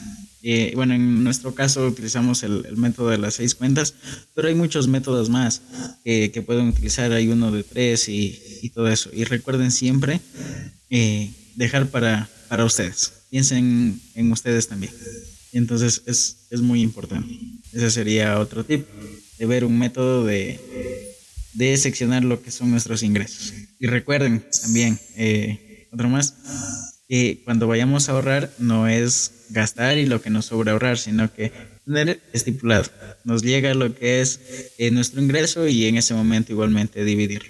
[0.42, 3.94] Eh, bueno, en nuestro caso utilizamos el, método de las seis cuentas,
[4.34, 5.62] pero hay muchos métodos más
[6.04, 7.12] que pueden utilizar.
[7.12, 9.10] Hay uno de tres y, todo eso.
[9.12, 10.20] Y recuerden siempre
[10.90, 13.12] eh, dejar para, para ustedes.
[13.30, 14.92] Piensen en ustedes también.
[15.52, 17.38] Y entonces es, es muy importante.
[17.72, 18.86] Ese sería otro tip,
[19.38, 20.60] de ver un método de,
[21.54, 23.54] de seccionar lo que son nuestros ingresos.
[23.78, 26.34] Y recuerden también, eh, otro más,
[27.10, 31.34] que cuando vayamos a ahorrar no es gastar y lo que nos sobra ahorrar, sino
[31.34, 31.52] que
[31.84, 32.84] tener estipulado.
[33.24, 34.38] Nos llega lo que es
[34.78, 37.42] eh, nuestro ingreso y en ese momento igualmente dividir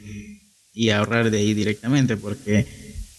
[0.73, 2.67] y ahorrar de ahí directamente, porque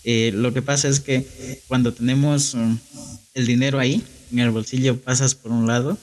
[0.03, 1.27] eh, lo que pasa es que
[1.67, 2.75] cuando tenemos um,
[3.35, 5.95] el dinero ahí, en el bolsillo pasas por un lado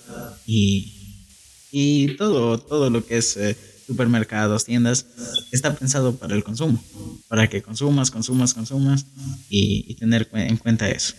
[0.46, 1.26] y,
[1.72, 3.56] y todo, todo lo que es eh,
[3.88, 5.06] supermercados, tiendas,
[5.50, 6.80] está pensado para el consumo,
[7.26, 9.06] para que consumas, consumas, consumas
[9.48, 11.14] y, y tener en cuenta eso.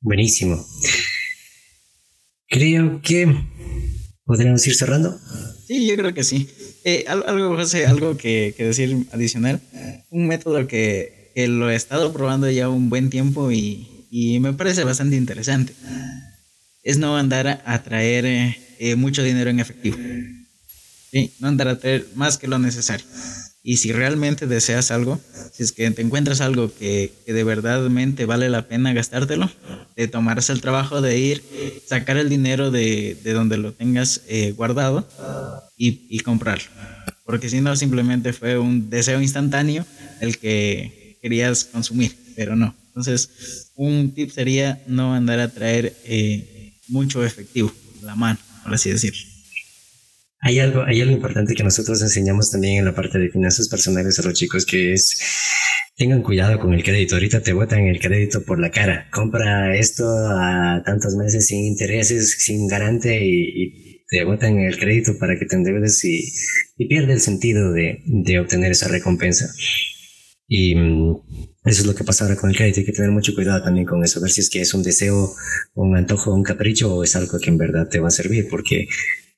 [0.00, 0.66] Buenísimo.
[2.48, 3.32] Creo que
[4.24, 5.16] podríamos ir cerrando.
[5.68, 6.48] Sí, yo creo que sí.
[6.84, 9.60] Eh, algo, José, algo que, decir adicional.
[10.10, 14.84] Un método que, lo he estado probando ya un buen tiempo y, y me parece
[14.84, 15.74] bastante interesante.
[16.82, 19.98] Es no andar a, traer eh, mucho dinero en efectivo.
[21.10, 23.04] Sí, no andar a traer más que lo necesario.
[23.62, 25.20] Y si realmente deseas algo,
[25.52, 29.50] si es que te encuentras algo que, que de verdadmente vale la pena gastártelo,
[29.94, 31.42] te tomarás el trabajo de ir,
[31.86, 35.06] sacar el dinero de, de donde lo tengas eh, guardado
[35.76, 36.70] y, y comprarlo.
[37.24, 39.84] Porque si no, simplemente fue un deseo instantáneo
[40.20, 42.74] el que querías consumir, pero no.
[42.88, 48.90] Entonces, un tip sería no andar a traer eh, mucho efectivo, la mano, por así
[48.90, 49.20] decirlo.
[50.40, 54.18] Hay algo, hay algo importante que nosotros enseñamos también en la parte de finanzas personales
[54.18, 55.20] a los chicos, que es
[56.00, 57.16] tengan cuidado con el crédito.
[57.16, 59.06] Ahorita te botan el crédito por la cara.
[59.12, 65.38] Compra esto a tantos meses sin intereses, sin garante y, te botan el crédito para
[65.38, 66.32] que te endeudes y,
[66.76, 69.48] y pierde el sentido de, de obtener esa recompensa.
[70.48, 71.16] Y mm,
[71.64, 72.80] eso es lo que pasa ahora con el crédito.
[72.80, 75.32] Hay que tener mucho cuidado también con eso, ver si es que es un deseo,
[75.74, 78.88] un antojo, un capricho o es algo que en verdad te va a servir, porque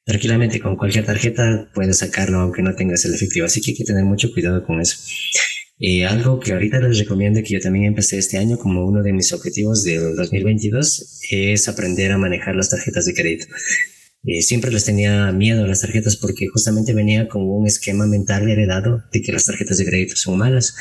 [0.04, 3.46] tranquilamente con cualquier tarjeta puedes sacarlo aunque no tengas el efectivo.
[3.46, 4.98] Así que hay que tener mucho cuidado con eso.
[5.78, 9.12] Y algo que ahorita les recomiendo que yo también empecé este año como uno de
[9.12, 13.46] mis objetivos del 2022 es aprender a manejar las tarjetas de crédito.
[14.24, 18.48] Eh, siempre les tenía miedo a las tarjetas porque justamente venía con un esquema mental
[18.48, 20.76] heredado de que las tarjetas de crédito son malas,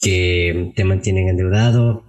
[0.00, 2.04] que te mantienen endeudado,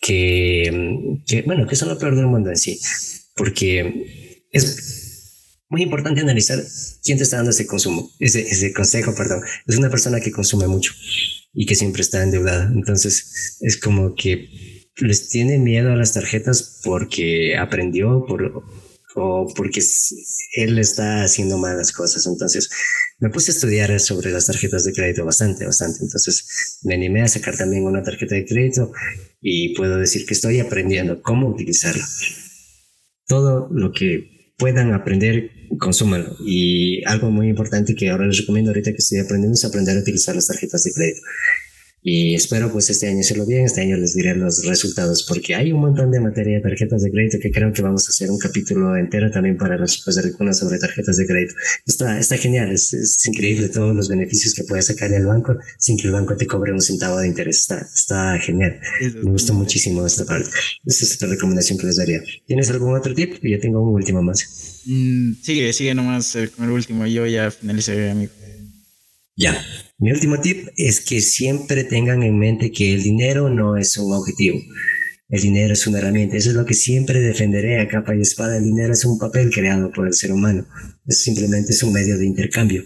[0.00, 2.78] que, que bueno, que son lo peor del mundo en sí,
[3.34, 5.01] porque es
[5.72, 6.62] muy importante analizar
[7.02, 9.40] quién te está dando ese consumo, ese, ese consejo, perdón.
[9.66, 10.92] Es una persona que consume mucho
[11.54, 12.70] y que siempre está endeudada.
[12.74, 18.64] Entonces es como que les tiene miedo a las tarjetas porque aprendió por,
[19.14, 19.80] o porque
[20.56, 22.26] él está haciendo malas cosas.
[22.26, 22.68] Entonces
[23.18, 26.00] me puse a estudiar sobre las tarjetas de crédito bastante, bastante.
[26.02, 28.92] Entonces me animé a sacar también una tarjeta de crédito
[29.40, 32.06] y puedo decir que estoy aprendiendo cómo utilizarla.
[33.26, 34.31] Todo lo que
[34.62, 36.36] puedan aprender, consúmanlo.
[36.46, 40.00] Y algo muy importante que ahora les recomiendo ahorita que estoy aprendiendo es aprender a
[40.00, 41.20] utilizar las tarjetas de crédito.
[42.04, 45.70] Y espero pues este año hacerlo bien, este año les diré los resultados, porque hay
[45.70, 48.38] un montón de materia de tarjetas de crédito que creo que vamos a hacer un
[48.38, 51.54] capítulo entero también para los chicos de Ricuna sobre tarjetas de crédito.
[51.86, 56.08] Está, está genial, es, increíble todos los beneficios que puedes sacar del banco sin que
[56.08, 57.60] el banco te cobre un centavo de interés.
[57.60, 58.80] Está, está genial.
[59.22, 60.50] Me gustó muchísimo esta parte.
[60.84, 62.20] Esa es otra recomendación que les daría.
[62.46, 63.34] ¿Tienes algún otro tip?
[63.42, 64.82] Yo tengo un último más.
[64.86, 67.06] Mm, sigue, sigue nomás con el último.
[67.06, 68.41] Yo ya finalicé, amigo.
[69.36, 69.64] Ya.
[69.98, 74.12] Mi último tip es que siempre tengan en mente que el dinero no es un
[74.12, 74.58] objetivo.
[75.28, 76.36] El dinero es una herramienta.
[76.36, 78.58] Eso es lo que siempre defenderé a capa y espada.
[78.58, 80.66] El dinero es un papel creado por el ser humano.
[81.06, 82.84] Es simplemente es un medio de intercambio.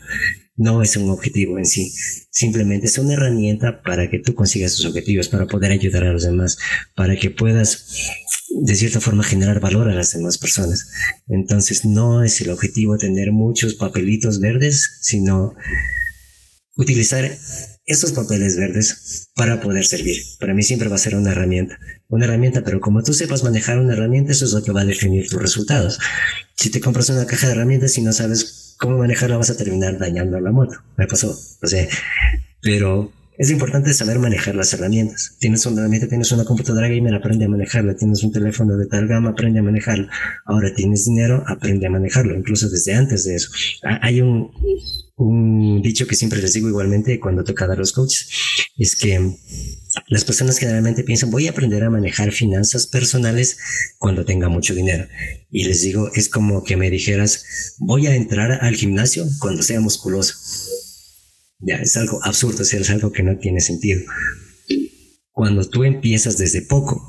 [0.54, 1.92] No es un objetivo en sí.
[2.30, 6.22] Simplemente es una herramienta para que tú consigas tus objetivos, para poder ayudar a los
[6.22, 6.56] demás,
[6.94, 7.86] para que puedas
[8.62, 10.88] de cierta forma generar valor a las demás personas.
[11.28, 15.54] Entonces no es el objetivo tener muchos papelitos verdes, sino
[16.76, 17.30] utilizar
[17.86, 20.16] esos papeles verdes para poder servir.
[20.38, 21.78] Para mí siempre va a ser una herramienta.
[22.08, 24.86] Una herramienta, pero como tú sepas manejar una herramienta, eso es lo que va a
[24.86, 25.98] definir tus resultados.
[26.56, 29.98] Si te compras una caja de herramientas y no sabes cómo manejarla, vas a terminar
[29.98, 30.82] dañando la moto.
[30.96, 31.38] Me pasó.
[31.62, 31.86] O sea,
[32.60, 35.36] pero es importante saber manejar las herramientas.
[35.38, 37.94] Tienes una herramienta, tienes una computadora gamer, aprende a manejarla.
[37.94, 40.08] Tienes un teléfono de tal gama, aprende a manejarlo.
[40.44, 43.50] Ahora tienes dinero, aprende a manejarlo, incluso desde antes de eso.
[43.82, 44.50] Hay un,
[45.16, 48.28] un dicho que siempre les digo igualmente cuando toca dar los coaches,
[48.78, 49.36] es que
[50.08, 53.58] las personas generalmente piensan voy a aprender a manejar finanzas personales
[53.98, 55.06] cuando tenga mucho dinero.
[55.50, 59.80] Y les digo, es como que me dijeras voy a entrar al gimnasio cuando sea
[59.80, 60.34] musculoso
[61.66, 64.00] ya, es algo absurdo, es algo que no tiene sentido.
[65.32, 67.02] Cuando tú empiezas desde poco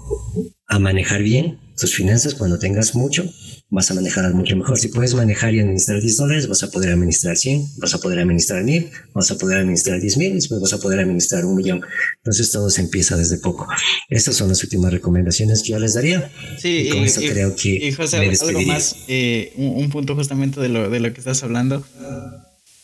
[0.67, 3.23] a manejar bien tus finanzas, cuando tengas mucho,
[3.69, 4.79] vas a manejar mucho mejor.
[4.79, 8.19] Si puedes manejar y administrar 10 dólares, vas a poder administrar 100, vas a poder
[8.19, 11.81] administrar 1000, vas a poder administrar 10 mil, después vas a poder administrar un millón.
[12.17, 13.67] Entonces todo se empieza desde poco.
[14.09, 16.31] Estas son las últimas recomendaciones que yo les daría.
[16.57, 20.69] Sí, y con eso creo que y José, algo más, eh, un, punto justamente de
[20.69, 21.85] lo, de lo que estás hablando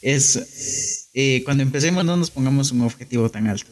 [0.02, 3.70] es eh, cuando empecemos no nos pongamos un objetivo tan alto.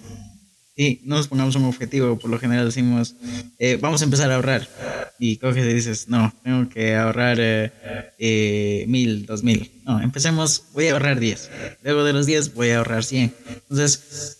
[0.75, 3.15] Y no nos pongamos un objetivo, por lo general decimos,
[3.59, 4.67] eh, vamos a empezar a ahorrar.
[5.19, 9.71] Y coges y dices, no, tengo que ahorrar eh, mil, dos mil.
[9.85, 11.49] No, empecemos, voy a ahorrar diez.
[11.83, 13.33] Luego de los diez voy a ahorrar cien.
[13.69, 14.39] Entonces,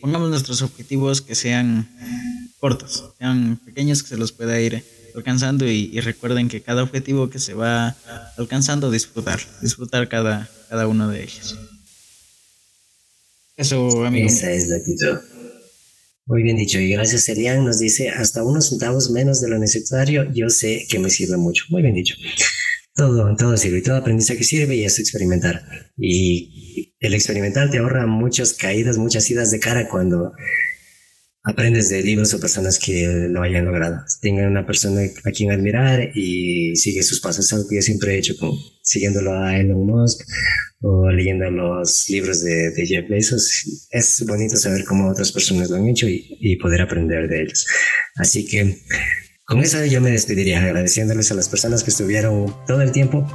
[0.00, 1.88] pongamos nuestros objetivos que sean
[2.58, 4.84] cortos, sean pequeños, que se los pueda ir
[5.14, 7.96] alcanzando y, recuerden que cada objetivo que se va
[8.36, 11.56] alcanzando, disfrutar, disfrutar cada, cada uno de ellos.
[13.58, 14.28] Eso, amigo.
[14.28, 15.18] Esa es la actitud.
[16.26, 16.78] Muy bien dicho.
[16.78, 20.98] Y gracias, Serian nos dice, hasta unos centavos menos de lo necesario, yo sé que
[21.00, 21.64] me sirve mucho.
[21.70, 22.14] Muy bien dicho.
[22.94, 25.90] Todo, todo sirve todo aprendizaje sirve y es experimentar.
[25.96, 30.32] Y el experimentar te ahorra muchas caídas, muchas idas de cara cuando
[31.48, 34.04] aprendes de libros o personas que lo hayan logrado.
[34.20, 37.50] Tengan una persona a quien admirar y sigue sus pasos.
[37.52, 40.26] Algo que yo siempre he hecho, como siguiéndolo a Elon Musk
[40.80, 43.88] o leyendo los libros de, Jeff Bezos.
[43.90, 47.66] Es bonito saber cómo otras personas lo han hecho y, y poder aprender de ellos.
[48.16, 48.76] Así que
[49.44, 53.26] con eso yo me despediría agradeciéndoles a las personas que estuvieron todo el tiempo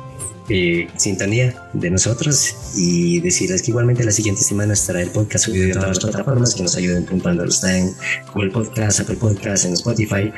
[0.50, 5.66] eh, sintonía de nosotros y decirles que igualmente la siguiente semana estará el podcast subido
[5.66, 7.44] en todas las plataformas que nos ayuden puntuando.
[7.46, 7.94] Está en
[8.34, 10.32] Google Podcast, Apple Podcast, en Spotify.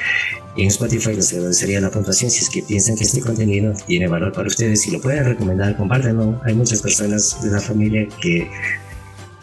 [0.56, 4.08] Y en Spotify les agradecería la puntuación si es que piensan que este contenido tiene
[4.08, 6.40] valor para ustedes y lo pueden recomendar, compártanlo.
[6.46, 8.50] Hay muchas personas de la familia que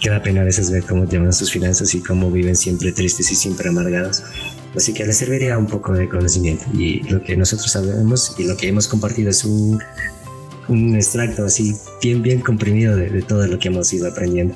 [0.03, 3.31] que da pena a veces ver cómo llevan sus finanzas y cómo viven siempre tristes
[3.31, 4.25] y siempre amargados.
[4.75, 8.57] Así que les serviría un poco de conocimiento y lo que nosotros sabemos y lo
[8.57, 9.81] que hemos compartido es un
[10.69, 14.55] un extracto así bien, bien comprimido de, todo lo que hemos ido aprendiendo.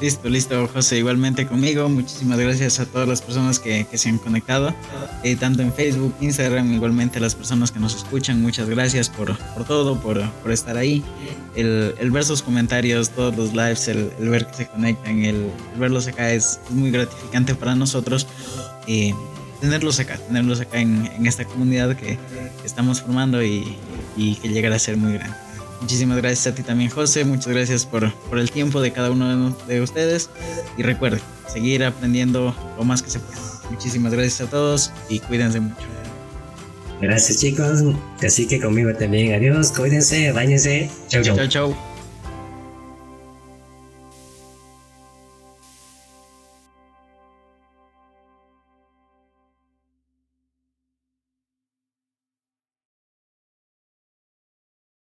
[0.00, 0.98] Listo, listo, José.
[0.98, 1.88] Igualmente conmigo.
[1.88, 4.74] Muchísimas gracias a todas las personas que, se han conectado,
[5.22, 8.42] eh, tanto en Facebook, Instagram, igualmente a las personas que nos escuchan.
[8.42, 9.36] Muchas gracias por,
[9.66, 11.02] todo, por, estar ahí.
[11.54, 16.32] El, ver sus comentarios, todos los lives, el, ver que se conectan, el, verlos acá
[16.32, 18.26] es, muy gratificante para nosotros.
[18.86, 19.14] Eh,
[19.64, 22.18] tenerlos acá, tenerlos acá en, esta comunidad que,
[22.64, 23.76] estamos formando y,
[24.16, 25.36] que llegará a ser muy grande.
[25.80, 27.24] Muchísimas gracias a ti también, José.
[27.24, 30.30] Muchas gracias por, por el tiempo de cada uno de ustedes.
[30.78, 31.20] Y recuerden,
[31.52, 33.40] seguir aprendiendo lo más que se pueda.
[33.70, 35.82] Muchísimas gracias a todos y cuídense mucho.
[37.00, 37.82] Gracias, chicos.
[38.22, 39.34] Así que conmigo también.
[39.34, 40.90] Adiós, cuídense, bañense.
[41.08, 41.36] Chau, chau.
[41.36, 41.93] Chau, chau.